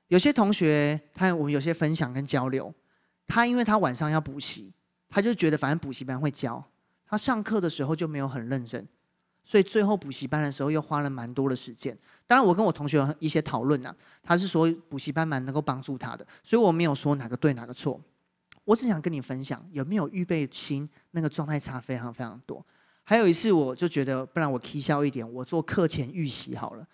[0.08, 2.74] 有些同学，他我们有些分享跟交流，
[3.26, 4.72] 他因为他晚上要补习，
[5.10, 6.64] 他就觉得反正补习班会教，
[7.10, 8.86] 他上课的时候就没有很认真，
[9.44, 11.98] 所以最后补习班的时候又花了蛮多的时间。
[12.24, 13.92] 当然，我跟我同学一些讨论啊，
[14.22, 18.00] 他是说补习班蛮能够帮助他的，所以我没有说哪个对哪个错，
[18.64, 22.64] 我只想跟你分享有没有预备心，那个状态差非常非常多。
[23.02, 26.86] 还有一次，我就觉得，不然我起笑一点，我做课前预习好了。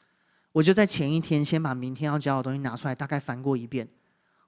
[0.52, 3.86] 我就在前一天先把明天要教的东西拿出来，大概翻过一遍。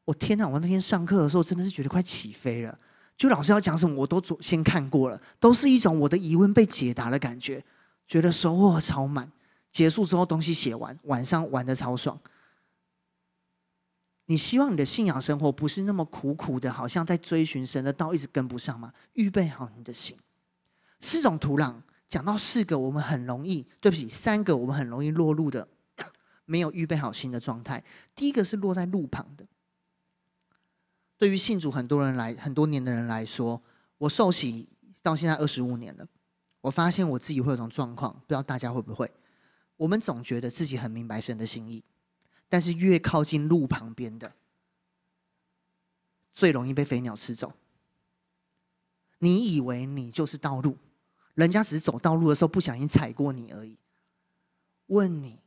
[0.07, 0.49] 我天哪！
[0.49, 2.79] 我那天上课的时候真的是觉得快起飞了。
[3.19, 7.63] 就老师要讲什么，我都先看过了，都是一种我的疑问被解答的感觉，
[8.07, 9.31] 觉得收获超满。
[9.73, 12.19] 结束之后东西写完，晚上玩得超爽。
[14.27, 18.93] 你希望你的信仰生活不是那么苦苦的，好像在追寻神的道，一直跟不上吗？
[19.15, 20.17] 预备好你的心。
[21.01, 21.75] 四种土壤，
[22.09, 25.67] 讲到四个，我们很容易，对不起，三个我们很容易落入的，
[26.45, 27.83] 没有预备好心的状态。
[28.15, 29.45] 第一个是落在路旁的。
[31.19, 33.61] 对于信主很多人来很多年的人来说，
[33.99, 34.69] 我受洗
[35.03, 36.07] 到现在二十五年了，
[36.61, 39.11] 我发现我自己会有种状况，不知道大家会不会？
[39.77, 41.83] 我们总觉得自己很明白神的心意，
[42.49, 44.33] 但是越靠近路旁边的，
[46.33, 47.53] 最容易被飞鸟吃走。
[49.19, 50.79] 你以为你就是道路？
[51.35, 53.77] 人家只是走道路的时候不小心踩过你而已，
[54.87, 55.41] 问你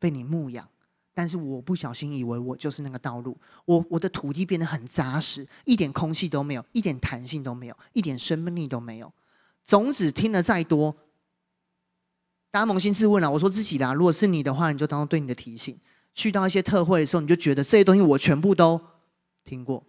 [0.00, 0.68] 被你牧养，
[1.14, 9.12] 但是我不小心以为我就是那个道路，我我的土地变得很扎实，一点空气都没有，一点弹性都没有，一点生命力都没有。
[9.64, 10.96] 种子听得再多，
[12.50, 15.78] 大家扪心自问了，我说自己啦，如果是你的话，你就当做对你的提醒。
[16.14, 18.80] 去到一些特会的时候，你就觉得这些东西我全部都
[19.44, 19.86] 听过，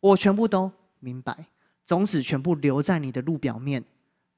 [0.00, 1.48] 我全部都明白，
[1.86, 3.84] 种子全部留在你的路表面。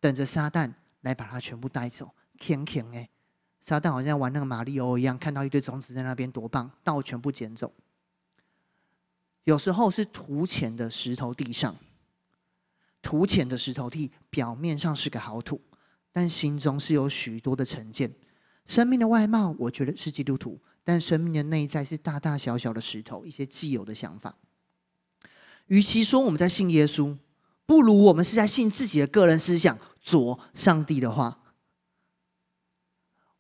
[0.01, 0.71] 等着撒旦
[1.01, 3.09] 来把它全部带走，天天哎，
[3.65, 7.73] 撒旦好像玩那个马里欧一样，看到一堆种子在那边多棒，但我全部捡走。
[9.45, 11.75] 有时候是土浅的石头地上，
[13.01, 15.59] 土浅的石头地表面上是个好土，
[16.13, 18.13] 但心中是有许多的成见。
[18.67, 24.37] 生命的外貌，我觉得是基督徒，但生命的内在是大大小小的石头，一些既有的想法。
[25.69, 27.17] 与其说我们在信耶稣，
[27.65, 29.79] 不如我们是在信自己的个人思想。
[30.03, 31.41] 做上帝的话，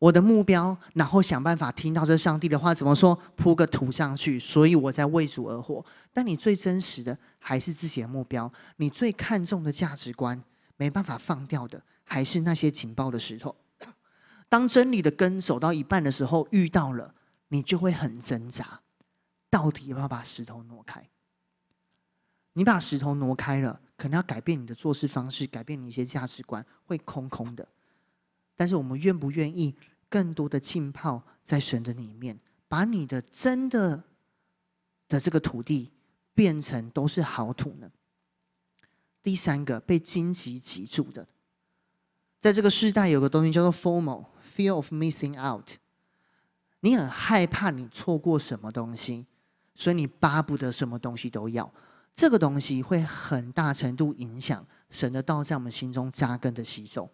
[0.05, 5.83] 我的目标，然后想办法听到这上帝的话怎么说，铺个土上去，所以我在为主而活。
[6.12, 10.45] 但你最真实的还是自己的目标，你最看重的价值观，
[10.77, 13.57] 没办法放掉的，还是那些紧抱的石头。
[14.47, 17.14] 当真理的根走到一半的时候，遇到了，
[17.49, 18.83] 你就会很挣扎，
[19.49, 21.09] 到底要不要把石头挪开？
[22.53, 23.81] 你把石头挪开了。
[23.97, 27.67] 可能要改变你的做事方式，改变你一些价值观，会空空的。
[28.57, 29.75] 但是我们愿不愿意
[30.14, 34.05] 更多的浸泡在神的里面，把你的真的
[35.09, 35.90] 的这个土地
[36.35, 37.90] 变成都是好土呢？
[39.24, 41.27] 第三个被荆棘挤住的，
[42.38, 45.79] 在这个时代有个东西叫做 FOMO（Fear of Missing Out），
[46.79, 49.27] 你很害怕你错过什么东西，
[49.74, 51.68] 所以你巴不得什么东西都要。
[52.14, 57.11] 这个东西会很大程度影响神的道在我们心中扎根的吸收，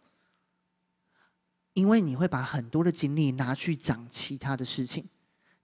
[1.73, 5.05] 因为你会把很多的精力拿去长其他的事情，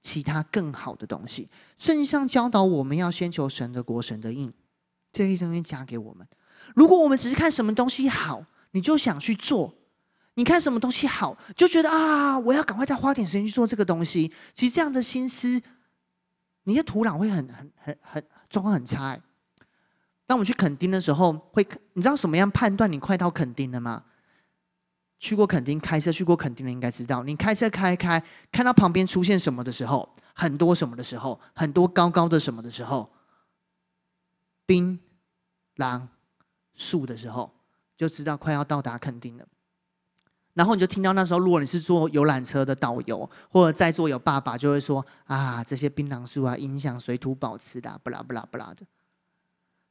[0.00, 1.48] 其他更好的东西。
[1.76, 4.52] 圣经上教导我们要先求神的国、神的义，
[5.10, 6.26] 这些东西加给我们。
[6.74, 9.72] 如果我们只是看什么东西好，你就想去做；
[10.34, 14.32] 你看什么东西好，就觉得啊，我要赶快再花点时间去做这个东西。
[14.54, 15.60] 其实这样的心思，
[16.64, 19.20] 你的土壤会很、很、很、很状况很差。
[20.26, 24.04] 当我们去垦丁的时候，会你知道什么样判断你快到垦丁了吗？
[25.18, 33.10] 去过垦丁开车去过垦丁的应该知道，你开车开开，看到旁边出现什么的时候，很多什么的时候，很多高高的什么的时候，
[34.66, 34.98] 槟
[35.76, 36.06] 榔
[36.74, 37.50] 树的时候，
[37.96, 39.46] 就知道快要到达垦丁了。
[40.52, 48.86] 然后你就听到那时候，如果你是坐游览车的导游，或者在座有爸爸，就会说啊，这些槟榔树啊，影响水土保持的，不啦不啦不啦的。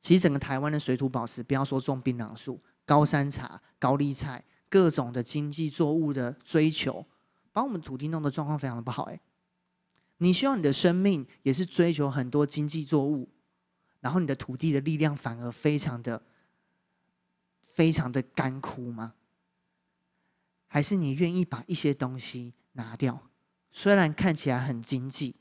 [0.01, 4.43] 其实整个台湾的水土保持，不要说种槟榔树、高山茶、高丽菜，
[4.75, 7.07] 各种的经济作物的追求，
[7.53, 9.03] 把我们土地弄得状况非常的不好。
[9.03, 9.17] 哎，
[10.17, 13.29] 你希望你的生命也是追求很多经济作物，
[14.01, 16.21] 然后你的土地的力量反而非常的、
[17.61, 19.13] 非常的干枯吗？
[20.67, 23.29] 还是你愿意把一些东西拿掉？
[23.71, 25.37] 虽然看起来很经济，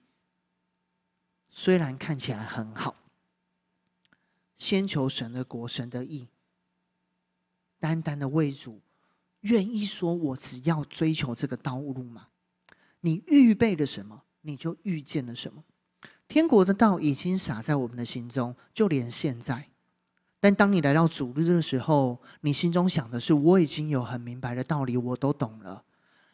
[1.51, 2.95] 虽然看起来很好。
[4.57, 6.29] 先求神的国、神的义，
[7.81, 8.81] 单单的为主，
[9.45, 12.29] 愿意说我只要追求这个道路吗？
[13.01, 15.65] 你预备了什么，你就遇见了什么。
[16.27, 19.69] 天国的道已经洒在我们的心中，就连现在。
[20.41, 25.85] 但当你来到主日的时候，你心中想的是：我已经有很明白的道理，我都懂了。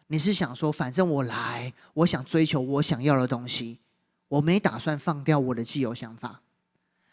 [0.07, 3.81] 你是想说，反正我来，我想追求我想要的东西，
[4.29, 6.43] 我没打算放掉我的既有想法。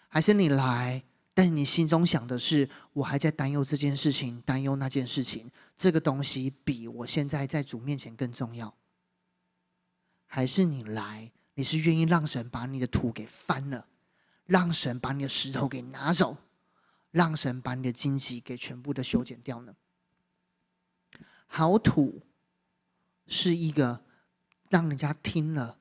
[0.07, 8.75] 还是你来但你心中想的是，我还在担忧这件事情，担忧那件事情，这个东西比我现在在主面前更重要。
[10.25, 13.87] 还是你来，你是愿意让神把你的土给翻了，
[14.45, 16.37] 让神把你的石头给拿走，
[17.11, 19.75] 让神把你的荆棘给全部的修剪掉呢？
[21.45, 22.23] 好土
[23.27, 24.03] 是一个
[24.69, 25.79] 让人家听了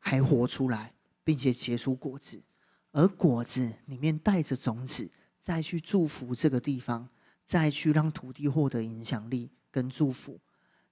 [0.00, 2.42] 还活出来，并且结出果子。
[2.90, 7.08] 而果子里面带着种子，再去祝福这个地方，
[7.44, 10.40] 再去让土地获得影响力跟祝福，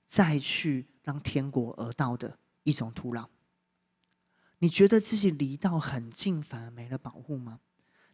[0.07, 3.27] 再去让天国而到的一种土壤。
[4.59, 7.61] 你觉得自己离道很近，反而没了保护吗？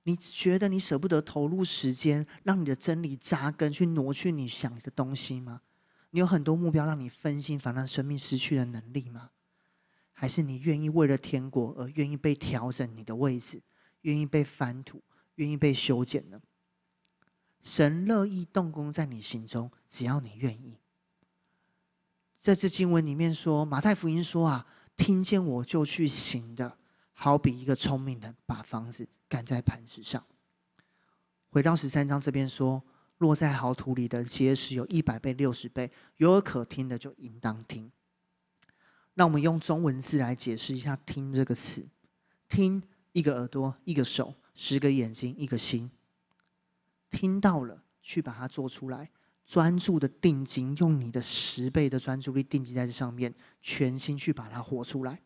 [0.05, 5.61] 你觉得你舍不得投入时间，让你的真理扎根，去挪去你想的东西吗？
[6.11, 9.33] 你有很多目标让你分心，反而生命失去了能力吗？
[10.15, 13.63] 还是你愿意为了天国而愿意被调整你的位置？
[14.01, 15.03] 愿意被翻土，
[15.35, 16.41] 愿意被修剪呢？
[17.69, 20.79] 神乐意动工在你心中，只要你愿意。
[22.39, 26.79] 在这经文里面说，马太福音说啊，听见我就去行的，
[27.13, 30.25] 好比一个聪明人把房子盖在磐石上。
[31.51, 32.83] 回到十三章这边说，
[33.19, 37.93] 落在好土里的结实有一百倍、六十倍，有耳可听的就应当听。
[39.13, 41.87] 让我们用中文字来解释一下“听”这个词，
[42.49, 42.83] 听。
[43.13, 45.91] 一个耳朵，一个手，十个眼睛，一个心。
[47.11, 49.11] 听到了，去把它做出来，
[49.47, 55.23] 专注的定睛，用你的十倍的专注力定睛在这上面，全心去把它活出来。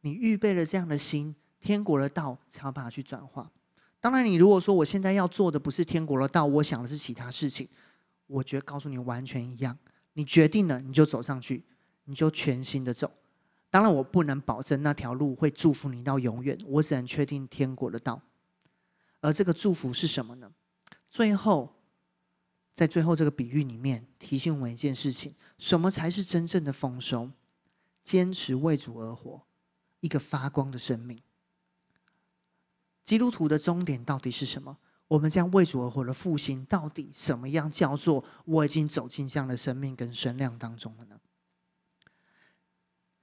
[0.00, 3.50] 你预备了这样的心，天国的道才要把它去转化。
[3.98, 7.68] 当然，你如果说我现在要做的不是天国的道，我想的是其他事情，
[8.26, 9.76] 我觉得告诉你完全一样。
[10.12, 11.64] 你决定了，你就走上去，
[12.04, 13.10] 你就全心的走。
[13.68, 18.22] 当然，我不能保证那条路会祝福你到永远，我只能确定天国的道。
[19.20, 20.52] 而这个祝福是什么呢？
[21.10, 21.74] 最后，
[22.74, 27.30] 在最后这个比喻里面，提醒我们一件事情：什么才是真正的丰收？
[28.04, 29.42] 坚持为主而活，
[30.00, 31.20] 一个发光的生命。
[33.04, 34.78] 基督徒的终点到底是什么？
[35.08, 41.20] 我们将为主而活的复兴，到底什么样叫做我已经走进这样的生命跟身量当中了呢？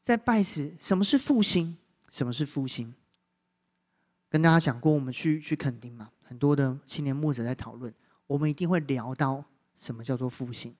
[0.01, 1.77] 在拜时，什么是复兴？
[2.09, 2.93] 什么是复兴？
[4.33, 7.93] 跟大家讲过，我们去去垦丁嘛，很多的青年牧者在讨论，
[8.25, 10.75] 我们一定会聊到什么叫做复兴。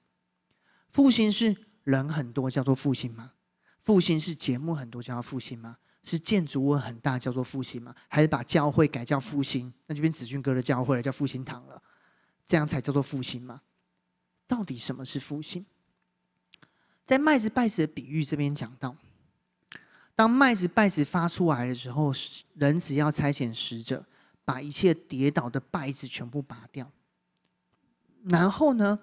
[0.89, 3.33] 复兴是人很多叫做复兴吗？
[3.83, 5.77] 复兴是节目很多叫做复兴吗？
[6.01, 7.93] 是建筑物很大叫做复兴吗？
[8.07, 9.71] 还是把教会改叫复兴？
[9.85, 11.79] 那就变子俊哥的教会了，叫复兴堂了，
[12.43, 13.61] 这样才叫做复兴吗？
[14.47, 15.63] 到底什么是复兴？
[17.05, 18.95] 在麦子稗子的比喻这边讲到。
[20.15, 22.13] 当麦子稗子发出来的时候，
[22.53, 24.05] 人只要差遣使者，
[24.45, 26.91] 把一切跌倒的稗子全部拔掉。
[28.25, 28.99] 然后呢，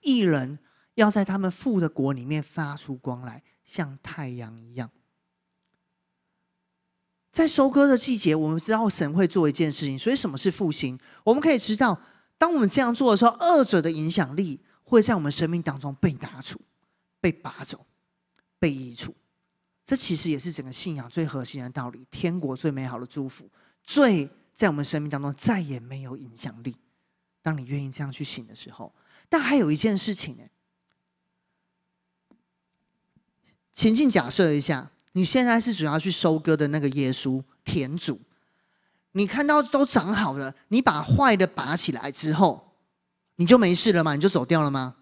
[0.00, 0.58] 义人
[0.94, 4.90] 要在他们父的国里面发出光来，像太阳一样。
[7.30, 10.98] 在收割的季节，我们知道神会做一件事情，所以什么是复兴？
[11.24, 11.98] 我们可以知道，
[12.36, 16.60] 当我们这样做的时候，二者的影响力会在我们生命当中被打除、
[17.20, 17.86] 被拔走、
[18.58, 19.14] 被移除。
[19.92, 23.46] 这其实也是整个信仰最核心的道理，天国最美好的祝福，
[23.84, 26.74] 最在我们生命当中再也没有影响力。
[27.42, 28.90] 当你愿意这样去行的时候，
[29.28, 30.44] 但还有一件事情呢，
[33.74, 38.18] 情境假设一下，你现在是主要去收割的那个耶稣田主，
[39.10, 42.78] 你看到都长好了，你把坏的拔起来之后，
[43.36, 44.14] 你就没事了吗？
[44.14, 44.96] 你就走掉了吗？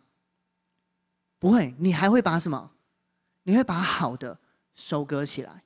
[1.38, 2.72] 不会，你还会把什么？
[3.44, 4.39] 你会把好的。
[4.80, 5.62] 收割起来，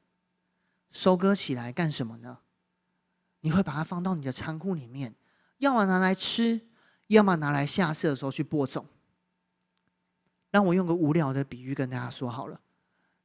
[0.91, 2.39] 收割起来干什么呢？
[3.41, 5.15] 你会把它放到你的仓库里面，
[5.59, 6.61] 要么拿来吃，
[7.07, 8.85] 要么拿来下次的时候去播种。
[10.51, 12.61] 让我用个无聊的比喻跟大家说好了，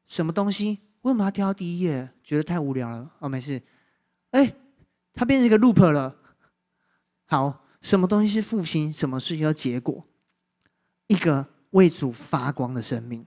[0.05, 0.79] 什么东西？
[1.01, 2.11] 为什么要跳到第一页？
[2.23, 3.11] 觉得太无聊了？
[3.19, 3.61] 哦，没事。
[4.31, 4.55] 哎，
[5.13, 6.15] 它变成一个 loop 了。
[7.25, 8.93] 好，什么东西是复兴？
[8.93, 10.05] 什么是一个结果？
[11.07, 13.25] 一个为主发光的生命。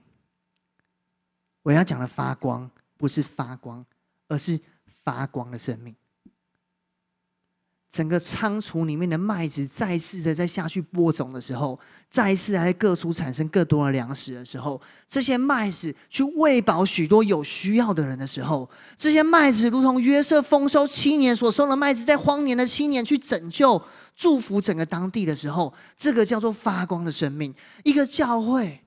[1.63, 3.83] 我要讲的发光，不是发光，
[4.27, 4.59] 而是
[5.03, 5.95] 发光的生命。
[7.89, 23.79] 整个仓储里面的麦子再次的在下去播种的时候，再一次在各处产生更多的粮食的时候，这些麦子去喂饱许多有需要的人的时候，这些麦子如同约瑟丰收七年所收的麦子，在荒年的七年去拯救、
[24.15, 27.53] 祝福整个当地的时候，这个叫做发光的生命，
[27.83, 28.82] 一个教会。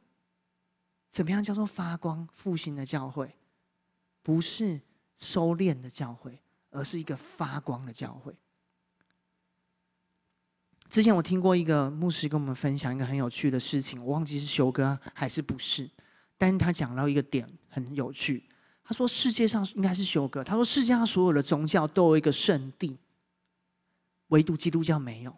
[1.09, 3.35] 怎么样叫做发光复兴的教会？
[4.23, 4.81] 不是
[5.17, 6.41] 收敛的教会，
[6.71, 8.35] 而是一个发光的教会。
[10.89, 15.91] 之前我听过一个牧师跟我们分享一个很有趣的事情，我忘记是修哥还是不是，
[16.39, 18.49] 但是他讲到一个点很有趣。
[18.85, 22.99] 他说世界上应该是修哥，他说世界上所有的宗教都有一个圣地，
[24.29, 25.37] 唯独基督教没有，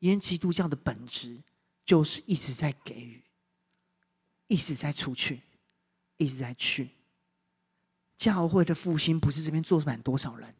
[0.00, 1.42] 因为基督教的本质
[1.84, 3.23] 就是一直在给予，
[4.54, 5.42] 一直在出去，
[6.16, 6.90] 一直在去。
[8.16, 10.54] 教会的复兴不是这边坐满多少人，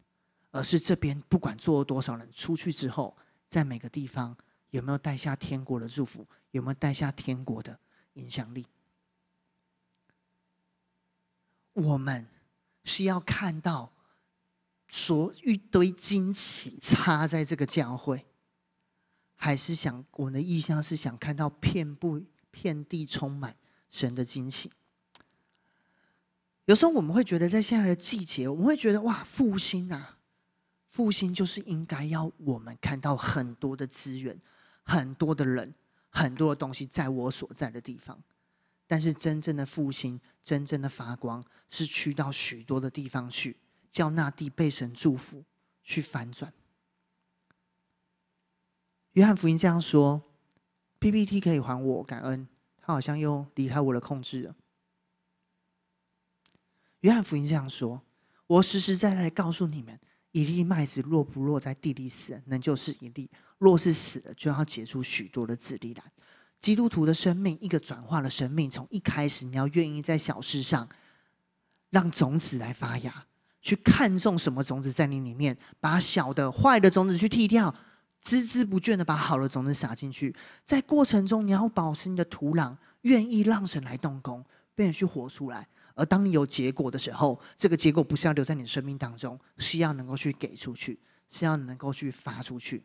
[0.51, 3.17] 而是这边不管坐了多少人出去之后。
[3.49, 4.37] 在每个地方
[4.71, 6.27] 有没有带下天国的祝福？
[6.51, 7.79] 有没有带下天国的
[8.15, 8.67] 影响力？
[11.75, 12.27] 我们
[12.83, 13.93] 是要看到
[14.89, 18.27] 所一堆惊奇插在这个教会，
[19.37, 22.21] 还是想我们的意向是想看到遍布
[22.51, 23.57] 遍地充满
[23.95, 24.73] 神的惊奇？
[26.65, 30.19] 有时候我们会觉得，在现在的季节，我们会觉得哇，复兴啊！
[30.91, 34.37] 复兴就是应该要我们看到很多的资源、
[34.83, 35.73] 很多的人、
[36.09, 38.21] 很多的东西在我所在的地方。
[38.89, 43.57] 但是真正的复兴、真正的发光，是去到许多的地方去，
[43.93, 45.45] 叫那地被神祝福，
[45.85, 46.53] 去反转。
[49.13, 50.21] 约翰福音这样说
[50.99, 52.49] ：“PPT 可以还我，感恩。”
[52.85, 54.55] 他好像又离开我的控制了。
[57.01, 58.03] 约翰福音这样说
[58.47, 59.99] ：“我实实在在告诉你们。”
[60.33, 66.03] 一粒麦子落不落在地里死，那就是一粒；若是死了，就要结出许多的子粒来。
[66.61, 70.89] 基督徒的生命，一个转化的生命，从一开始，你要愿意在小事上
[71.91, 73.27] 让种子来发芽，
[73.63, 77.73] 去看重什么种子在你里面，把小的坏的种子去剔掉，
[78.25, 80.35] 孜孜不倦的把好的种子撒进去。
[80.65, 84.45] 在过程中，你要保持你的土壤，愿意让神来动工，
[84.75, 85.69] 并且去活出来。
[85.95, 90.99] 而当你有结果的时候，这个结果不是要留在你的生命当中，是要能够去给出去，
[91.29, 92.83] 是要能够去发出去。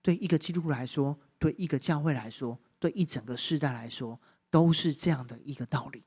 [0.00, 6.04] 对一个基督徒来说，对一个教会来说，对一整个世代来说，都是这样的一个道理。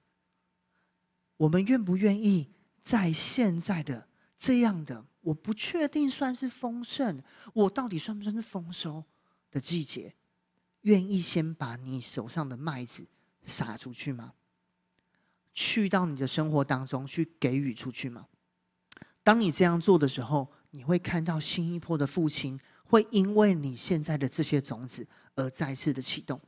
[1.37, 7.21] 我们愿不愿意在现在的这样的，我不确定算是丰盛，
[7.53, 9.03] 我到底算不算是丰收
[9.51, 10.15] 的季节，
[10.81, 13.07] 愿意先把你手上的麦子
[13.43, 14.33] 撒出去吗？
[15.53, 18.27] 去到你的生活当中去给予出去吗？
[19.23, 25.05] 当你这样做的时候，你会看到新一波的父亲，会因为你现在的这些种子
[25.35, 26.39] 而再次的启动。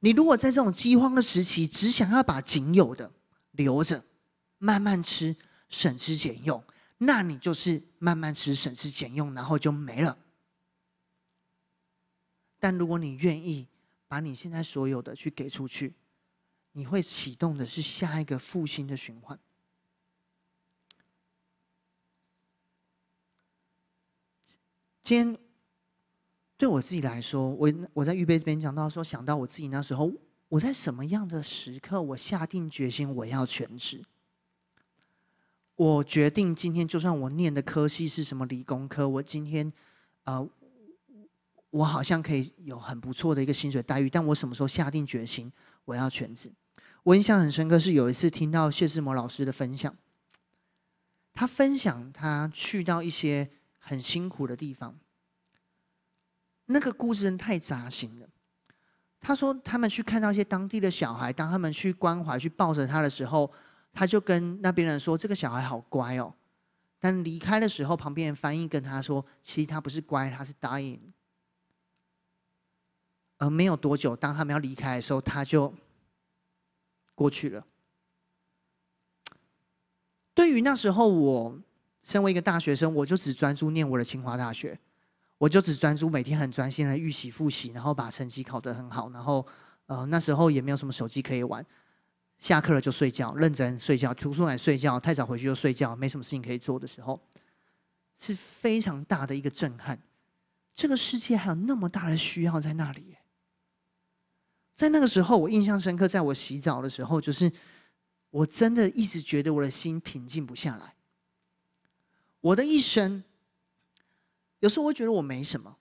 [0.00, 3.10] 你如果在这种饥荒的时期，只想要把仅有的
[3.52, 4.04] 留着，
[4.58, 5.34] 慢慢吃，
[5.70, 6.62] 省吃俭用，
[6.98, 10.18] 那你就是慢慢吃，省吃俭用，然后就没了。
[12.58, 13.68] 但如果你愿意
[14.08, 15.94] 把你现在所有的去给出去，
[16.72, 19.38] 你会启动的是下一个复兴的循环。
[25.02, 25.38] 今天
[26.56, 30.10] 对我自己来说，我我在预备这边讲到说，想到我自己那时候，
[30.48, 34.02] 我在什么样的时刻，我下定决心我要全职。
[35.76, 39.72] 我决定今天，就算我念的科系是什么理工科，我今天
[40.22, 40.48] 呃，
[41.70, 45.52] 我好像可以有很不错的一个薪水待遇，但我什么时候下定决心
[45.84, 46.52] 我要全职？
[47.02, 49.94] 我印象很深刻，是有一次听到谢志摩老师的分享，
[51.32, 53.50] 他分享他去到一些
[53.80, 54.96] 很辛苦的地方，
[56.66, 58.28] 那个故事真太扎心了。
[59.20, 63.50] 他说他们去看到一些当地的小孩，当他们去关怀、去抱着他的时候，
[63.94, 66.34] 他就跟那边人说：“这个小孩好乖哦。”
[67.00, 70.98] 但离开的时候，旁边人翻译跟他说：“其实他不是乖，他是 dying。”
[73.38, 75.72] 而没有多久，当他们要离开的时候，他就。
[77.16, 77.64] 过去了。
[80.34, 81.60] 对于那时候，我
[82.02, 84.76] 身为一个大学生，我就只专注念我的清华大学，
[85.38, 89.08] 我就只专注每天很专心的预习复习，然后把成绩考得很好。
[89.10, 89.46] 然后，
[89.86, 91.64] 呃，那时候也没有什么手机可以玩，
[92.38, 97.20] 下课了就睡觉，认真睡觉，图书馆睡觉，太早回去就睡觉，没什么事情可以做的时候，
[98.16, 100.00] 是非常大的一个震撼。
[100.74, 103.16] 这个世界还有那么大的需要在那里。
[104.74, 106.08] 在那个时候，我印象深刻。
[106.08, 107.50] 在我洗澡的时候，就是
[108.30, 110.96] 我真的一直觉得我的心平静不下来。
[112.40, 113.22] 我的一生，
[114.58, 115.78] 有时候我觉得我没什么，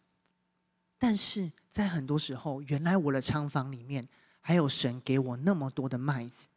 [1.00, 4.08] 但是在很多时候，原来我的仓房里面
[4.46, 6.50] 还有神给我那么多的麦子，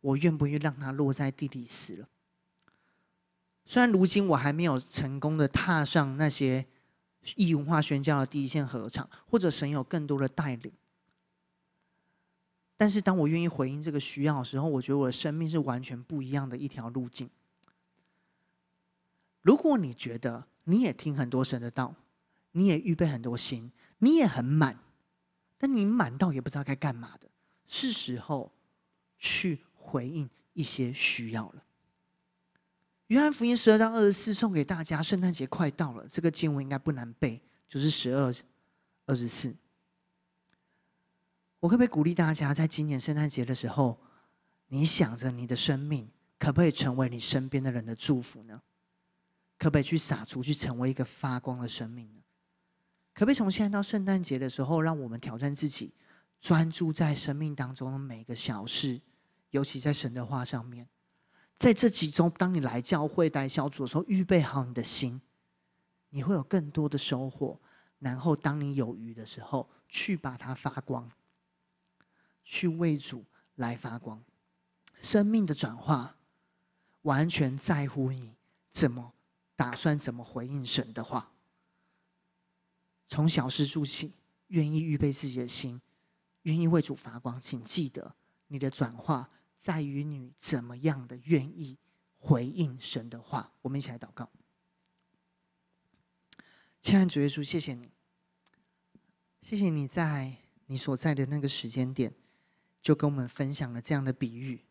[0.00, 2.08] 我愿不愿意让它落在地里死了？
[3.64, 6.64] 虽然如今我还没有成功的踏上那些
[7.34, 10.72] 异文化宣教的第一线合场，或者神有更多的带领。
[12.76, 17.28] 但是，当我愿意回应这个需要的时候，我觉得我的生命是完全不一样的一条路径。
[19.42, 21.96] 如果你觉得你也听很多神的道，
[22.52, 24.78] 你也预备很多心，你也很满，
[25.58, 27.28] 但你满到也不知道该干嘛的，
[27.66, 28.52] 是时候
[29.18, 31.64] 去回应一些需要了。
[33.08, 38.34] 约翰福音十二章二十四送给大家，圣诞节快到了，这个经文应该不难背，就是十二
[39.06, 39.56] 二十四。
[41.60, 43.98] 我可不可以鼓励大家，在今年圣诞节的时候，
[44.68, 48.60] 你想着你的生命可不可以成为你身边的人的祝福呢？
[49.56, 52.20] 可不可以去洒出去，成为一个发光的生命呢？
[53.16, 55.94] 可不可以从现在到圣诞节的时候，让我们挑战自己，
[56.38, 59.00] 专注在生命当中的每一个小事，
[59.52, 60.86] 尤其在神的话上面。
[61.56, 65.22] 在这几周，当你来教会带小组的时候，预备好你的心，
[66.10, 67.58] 你会有更多的收获。
[68.00, 71.10] 然后，当你有余的时候，去把它发光，
[72.44, 74.22] 去为主来发光。
[75.00, 76.18] 生命的转化，
[77.00, 78.36] 完全在乎你
[78.70, 79.14] 怎么
[79.56, 81.32] 打算，怎么回应神的话。
[83.06, 84.12] 从小事做起，
[84.48, 85.80] 愿意预备自己的心，
[86.42, 87.40] 愿意为主发光。
[87.40, 88.14] 请记得，
[88.48, 89.30] 你的转化。
[89.58, 91.78] 在于你怎么样的愿意
[92.18, 94.30] 回应神的话，我们一起来祷告。
[96.82, 97.90] 亲爱的主耶稣，谢谢你，
[99.40, 100.36] 谢谢你在
[100.66, 102.14] 你所在的那个时间点，
[102.82, 104.64] 就跟我们分享了这样的比喻，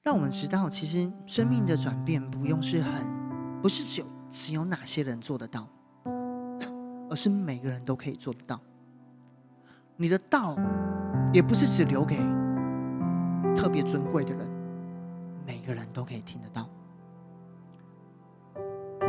[0.00, 5.70] 让我们知道，其实生命的转变不用是很，不是只有只有哪些人做得到，
[7.10, 8.60] 而是每个人都可以做得到。
[9.96, 10.56] 你的道
[11.32, 12.16] 也不是只留给。
[13.56, 14.48] 特别尊贵的人，
[15.44, 16.68] 每个人都可以听得到。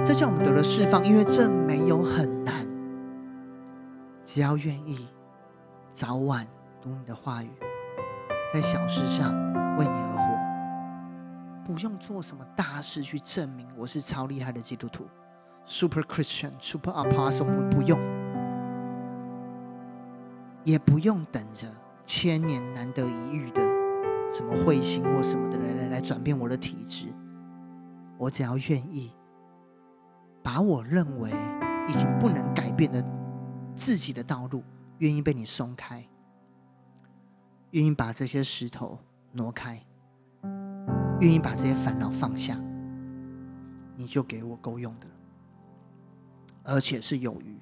[0.03, 2.55] 这叫我们得了释放，因为这没有很难，
[4.23, 5.07] 只要愿意
[5.93, 6.47] 早晚
[6.81, 7.49] 读你的话语，
[8.51, 9.31] 在小事上
[9.77, 15.05] 为你而活，不用做什么大事去证明我是超厉害的基督徒
[15.69, 17.99] ，Super Christian、Super Apostle，我们不用，
[20.65, 21.67] 也不用等着
[22.03, 23.61] 千年难得一遇的。
[24.31, 27.13] 什么彗星或什么的来来来转变我的体质，
[28.17, 29.13] 我只要愿意
[30.41, 31.29] 把我认为
[31.87, 33.03] 已经不能改变的
[33.75, 34.63] 自己的道路，
[34.99, 36.03] 愿意被你松开，
[37.71, 38.99] 愿意把这些石头
[39.31, 39.83] 挪开，
[41.21, 42.55] 愿意把这些烦恼放下，
[43.95, 45.07] 你就给我够用的，
[46.63, 47.59] 而且是有余。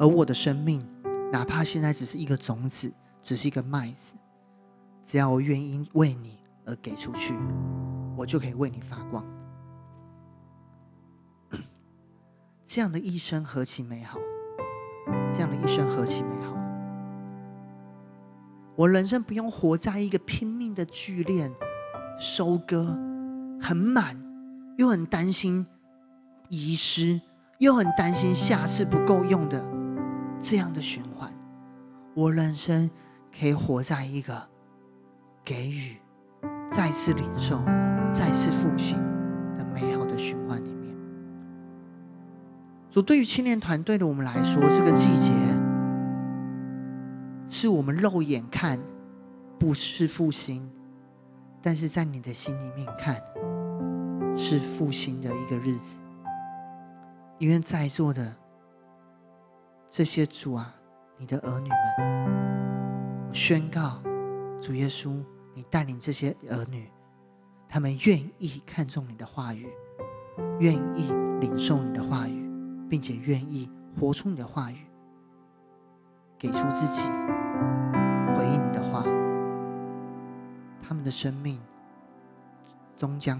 [0.00, 0.80] 而我的生命，
[1.32, 2.92] 哪怕现在只是一个种子，
[3.22, 4.14] 只是一个麦子。
[5.04, 7.34] 只要我愿意为你而给出去，
[8.16, 9.24] 我就可以为你发光。
[12.64, 14.18] 这样的一生何其美好！
[15.32, 16.54] 这样的一生何其美好！
[18.76, 21.52] 我人生不用活在一个拼命的聚敛、
[22.18, 22.98] 收割，
[23.60, 24.16] 很满，
[24.78, 25.66] 又很担心
[26.48, 27.20] 遗失，
[27.58, 29.64] 又很担心下次不够用的
[30.40, 31.30] 这样的循环。
[32.14, 32.90] 我人生
[33.38, 34.48] 可以活在一个。
[35.46, 35.98] 给予，
[36.70, 37.62] 再次领受，
[38.10, 38.96] 再次复兴
[39.54, 40.96] 的美好的循环里面。
[42.88, 45.32] 所以，对于青年团队的我们来说，这个季节
[47.46, 48.80] 是我们肉眼看
[49.58, 50.66] 不是复兴，
[51.60, 53.22] 但是在你的心里面看
[54.34, 55.98] 是复兴的一个日子。
[57.44, 58.34] 因为在座的
[59.86, 60.74] 这些主啊，
[61.18, 64.00] 你的儿女们，宣告，
[64.62, 65.22] 主耶稣。
[65.54, 66.90] 你带领这些儿女，
[67.68, 69.68] 他们愿意看重你的话语，
[70.58, 72.50] 愿意领受你的话语，
[72.88, 73.70] 并且愿意
[74.00, 74.78] 活出你的话语，
[76.38, 77.02] 给出自己，
[78.34, 79.04] 回应你的话。
[80.82, 81.60] 他们的生命
[82.96, 83.38] 终将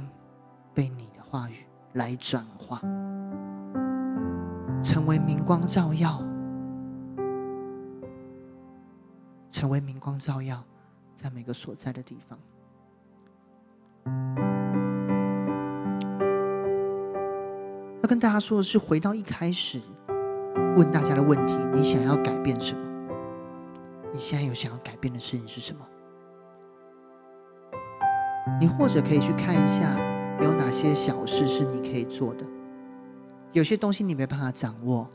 [0.74, 2.82] 被你的话语来转化，
[4.85, 6.22] 成为明光照耀，
[9.49, 10.62] 成为明光照耀。
[11.16, 12.39] 在每个所在的地方，
[18.03, 19.80] 要跟大家说的是，回到一开始
[20.76, 22.80] 问大家的问题：你想要改变什么？
[24.12, 25.87] 你现在有想要改变的事情是什么？
[28.61, 29.97] 你或者可以去看一下，
[30.43, 32.45] 有哪些小事是你可以做的。
[33.55, 35.09] 有些东西你没办法掌握，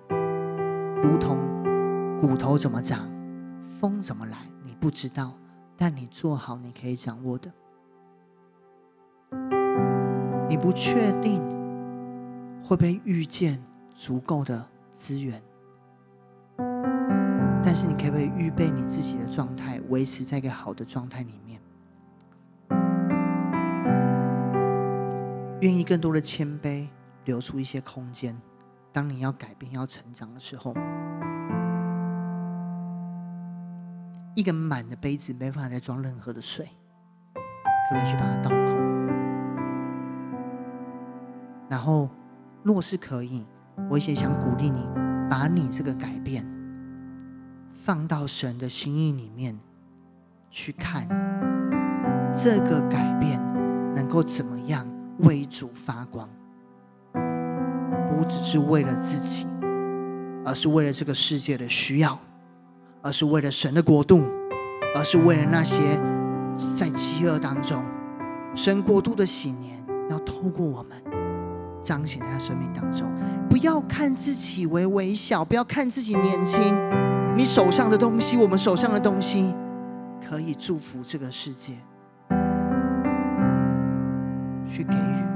[1.04, 1.38] 如同
[2.22, 3.06] 骨头怎么长，
[3.82, 5.34] 风怎么来，你不知道。
[5.76, 7.52] 但你做好你可以掌握的，
[10.48, 11.42] 你不确定
[12.64, 13.62] 会不会遇见
[13.94, 15.42] 足够的资源，
[17.62, 21.62] 但是你可不可以预备你自己的状态，维持在一个好的状态里面？
[25.60, 26.88] 愿意更多的谦卑，
[27.30, 28.36] 留出一些空间。
[28.92, 30.74] 当你要改变、要成长的时候，
[34.34, 36.66] 一个满的杯子没办法再装任何的水，
[37.36, 38.80] 可不可以去把它倒空？
[41.70, 42.10] 然后，
[42.64, 43.46] 若是可以，
[43.92, 44.88] 我也想鼓励你，
[45.30, 46.44] 把你这个改变
[47.76, 49.56] 放到神的心意里面
[50.50, 51.08] 去看，
[52.36, 53.40] 这个改变
[53.94, 54.84] 能够怎么样
[55.20, 56.28] 为主发光。
[58.10, 59.46] 不只是为了自己，
[60.46, 62.18] 而是为了这个世界的需要，
[63.02, 64.24] 而是为了神的国度，
[64.96, 65.80] 而是为了那些
[66.76, 67.84] 在饥饿当中，
[68.56, 69.78] 神国度的喜年
[70.10, 71.02] 要透过我们
[71.82, 73.10] 彰显在他生命当中。
[73.50, 76.62] 不要看自己为微小，不要看自己年轻，
[77.36, 79.54] 你手上的东西，我们手上的东西，
[80.28, 81.74] 可以祝福这个世界，
[84.68, 85.29] 去给予，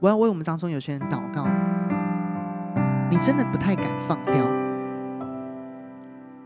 [0.00, 1.46] 我要为我们当中有些人祷告，
[3.10, 4.46] 你真的不太敢放掉，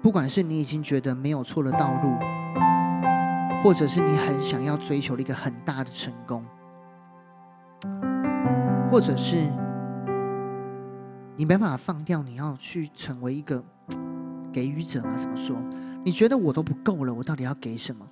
[0.03, 2.17] 不管是你已经觉得没有错的道路，
[3.63, 6.45] 或者是你很想要追求一个很大的成功，
[8.91, 9.37] 或者是
[11.37, 13.63] 你没办法放掉，你要去成为一个
[14.53, 15.13] 给予者吗？
[15.15, 15.57] 怎么说？
[16.05, 18.05] 你觉得我都不够了，我到底要给什么？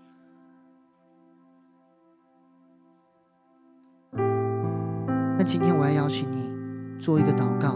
[5.42, 6.54] 那今天我要邀请你
[7.00, 7.74] 做一个祷告，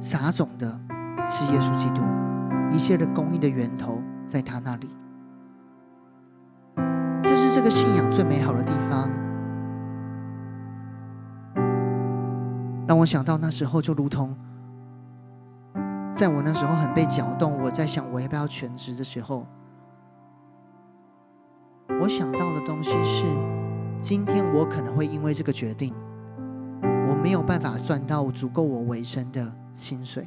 [0.00, 0.66] 撒种的
[1.28, 2.00] 是耶稣基督，
[2.72, 4.88] 一切的公益的源头在他那里。
[7.22, 9.10] 这是这个信仰最美好的地方。
[12.86, 14.34] 让我想到那时候，就如同
[16.16, 19.46] 在我那时候很被搅动，我在想我要不要全职的时候，
[22.00, 23.26] 我想到的东西是，
[24.00, 25.92] 今天我可能会因为这个决定。
[27.22, 30.26] 没有办法赚到足够我维生的薪水，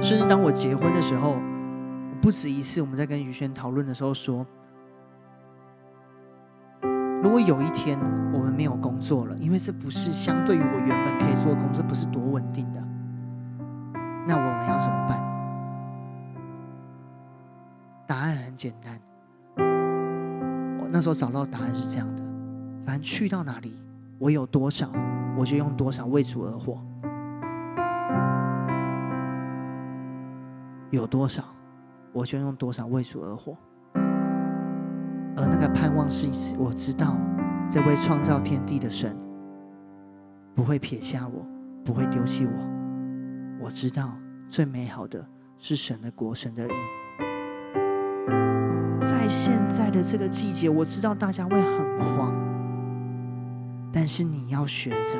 [0.00, 1.36] 甚至当我结婚的时候，
[2.20, 4.46] 不止一次我们在跟宇轩讨论的时候说，
[7.22, 7.98] 如果有一天
[8.32, 12.82] 我们没有工作了，因为这不是相对于我原本可以做的工作，不是多稳定的，
[14.26, 15.22] 那我们要怎么办？
[18.06, 18.98] 答案很简单，
[20.80, 22.22] 我那时候找到答案是这样的，
[22.84, 23.81] 反正去到哪里。
[24.22, 24.88] 我有多少，
[25.36, 26.78] 我就用多少为主而活；
[30.92, 31.42] 有多少，
[32.12, 33.58] 我就用多少为主而活。
[35.36, 37.16] 而那个盼望是，我知道
[37.68, 39.18] 这位创造天地的神
[40.54, 41.44] 不会撇下我，
[41.84, 42.52] 不会丢弃我。
[43.64, 44.16] 我知道
[44.48, 45.26] 最美好的
[45.58, 46.72] 是神的国，神的义。
[49.04, 52.51] 在现在的这个季节，我知道大家会很慌。
[54.02, 55.16] 但是你要学着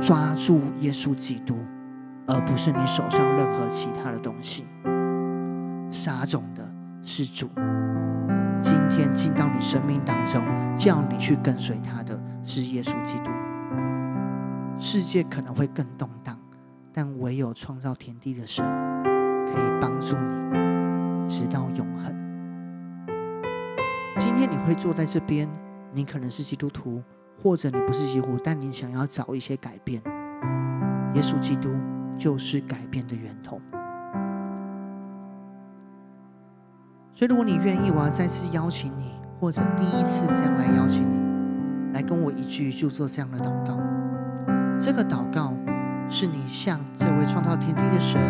[0.00, 1.58] 抓住耶稣基督，
[2.26, 4.64] 而不是你手上任何其他的东西。
[5.90, 6.66] 撒种的
[7.02, 7.50] 是主，
[8.62, 10.42] 今天进到你生命当中，
[10.78, 13.30] 叫你去跟随他的是耶稣基督。
[14.78, 16.34] 世界可能会更动荡，
[16.94, 18.64] 但唯有创造天地的神
[19.44, 22.16] 可以帮助你直到永恒。
[24.16, 25.46] 今天你会坐在这边。
[25.90, 27.02] 你可能是基督徒，
[27.42, 30.02] 或者你不是基督徒，但你想要找一些改变。
[31.14, 31.70] 耶稣基督
[32.16, 33.60] 就是改变的源头。
[37.14, 41.20] 所以，如果你愿意，我要再次邀请你，或者第一次这样来邀请你，
[41.94, 43.78] 来跟我一句就做这样的祷告。
[44.78, 45.54] 这个祷告
[46.08, 48.20] 是你向这位创造天地的神，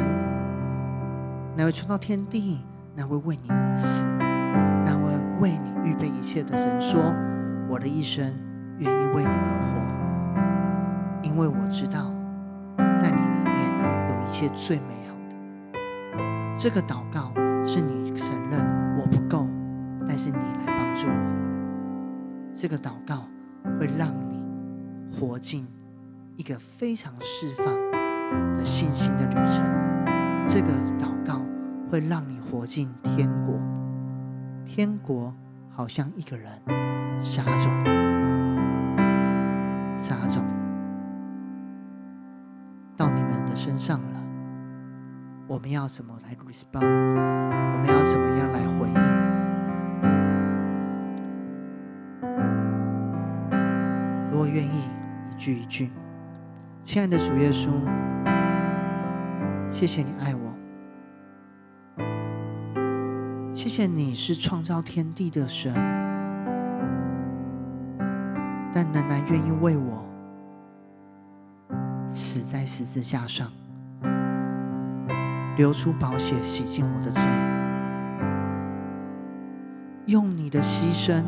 [1.56, 4.06] 那位创造天地，那位为你而死，
[4.86, 7.14] 那位为你预备一切的神说。
[7.70, 8.34] 我的一生
[8.78, 12.12] 愿意为你而活，因为我知道，
[12.96, 13.56] 在你里面
[14.08, 15.34] 有一切最美好的。
[16.56, 17.32] 这个祷告
[17.66, 18.64] 是你承认
[18.98, 19.48] 我不够，
[20.08, 21.14] 但是你来帮助我。
[22.54, 23.28] 这个祷告
[23.78, 24.42] 会让你
[25.12, 25.66] 活进
[26.36, 27.66] 一个非常释放
[28.56, 29.62] 的信心的旅程。
[30.46, 30.68] 这个
[30.98, 31.40] 祷告
[31.90, 33.58] 会让你活进天国，
[34.64, 35.34] 天国
[35.68, 36.50] 好像一个人。
[37.20, 37.68] 撒种，
[40.02, 40.44] 撒种
[42.96, 44.22] 到你们的身上了。
[45.46, 46.80] 我们要怎么来 respond？
[46.80, 48.94] 我们要怎么样来回应？
[54.30, 54.90] 如果愿意，
[55.30, 55.90] 一句一句。
[56.82, 57.70] 亲爱的主耶稣，
[59.70, 60.54] 谢谢你爱我，
[63.54, 65.74] 谢谢你是创造天地的神。
[68.78, 70.04] 但仍然愿意为我
[72.08, 73.50] 死在十字架上，
[75.56, 77.22] 流出宝血洗净我的罪，
[80.06, 81.24] 用你的牺牲、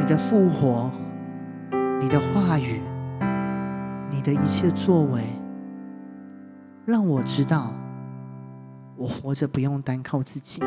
[0.00, 0.90] 你的复活、
[2.00, 2.82] 你的话语、
[4.10, 5.22] 你的一切作为，
[6.84, 7.72] 让我知道，
[8.96, 10.60] 我活着不用单靠自己，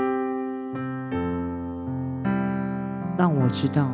[3.17, 3.91] 让我知道。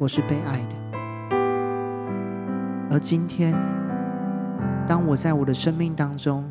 [0.00, 0.76] 我是被爱的，
[2.88, 3.52] 而今天，
[4.86, 6.48] 当我在我的生命当中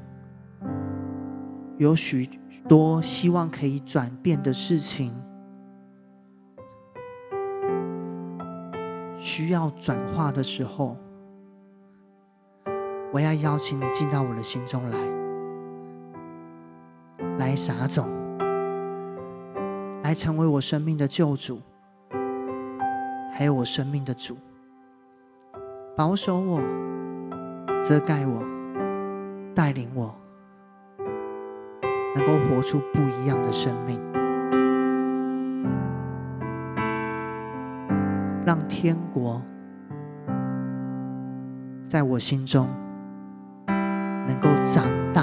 [1.77, 2.29] 有许
[2.67, 5.13] 多希望可以转变的事情，
[9.17, 10.97] 需要转化的时候，
[13.13, 14.97] 我要邀请你进到我的心中来，
[17.37, 18.09] 来撒种，
[20.03, 21.61] 来成为我生命的救主。
[23.38, 24.35] 还有我生命的主，
[25.95, 26.59] 保守我，
[27.88, 28.43] 遮盖我，
[29.53, 30.11] 带领我，
[32.15, 34.01] 能够活出不一样的生命，
[38.43, 39.39] 让天国
[41.85, 42.67] 在我心中
[43.67, 44.83] 能够长
[45.13, 45.21] 大。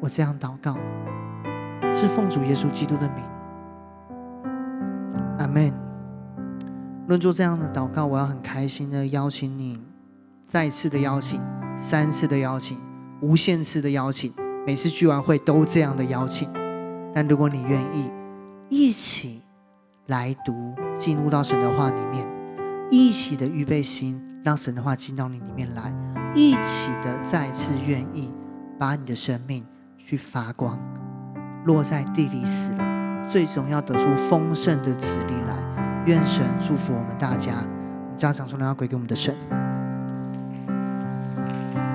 [0.00, 0.78] 我这样祷告，
[1.92, 3.22] 是奉主耶稣基督的名。
[5.52, 5.72] 阿门。
[7.08, 9.78] 论做这样的祷告，我要很开心的邀请你，
[10.48, 11.40] 再次的邀请，
[11.76, 12.78] 三次的邀请，
[13.20, 14.32] 无限次的邀请，
[14.66, 16.48] 每次聚完会都这样的邀请。
[17.14, 18.10] 但如果你愿意，
[18.70, 19.42] 一起
[20.06, 22.26] 来读，进入到神的话里面，
[22.90, 25.92] 一起的预备心，让神的话进到你里面来，
[26.34, 28.32] 一起的再次愿意
[28.78, 29.66] 把你的生命
[29.98, 30.80] 去发光，
[31.66, 32.91] 落在地里死了。
[33.32, 35.54] 最终要得出丰盛的子粒来，
[36.04, 37.54] 愿神祝福我们大家。
[37.54, 39.34] 我们家长说，荣耀归给我们的神。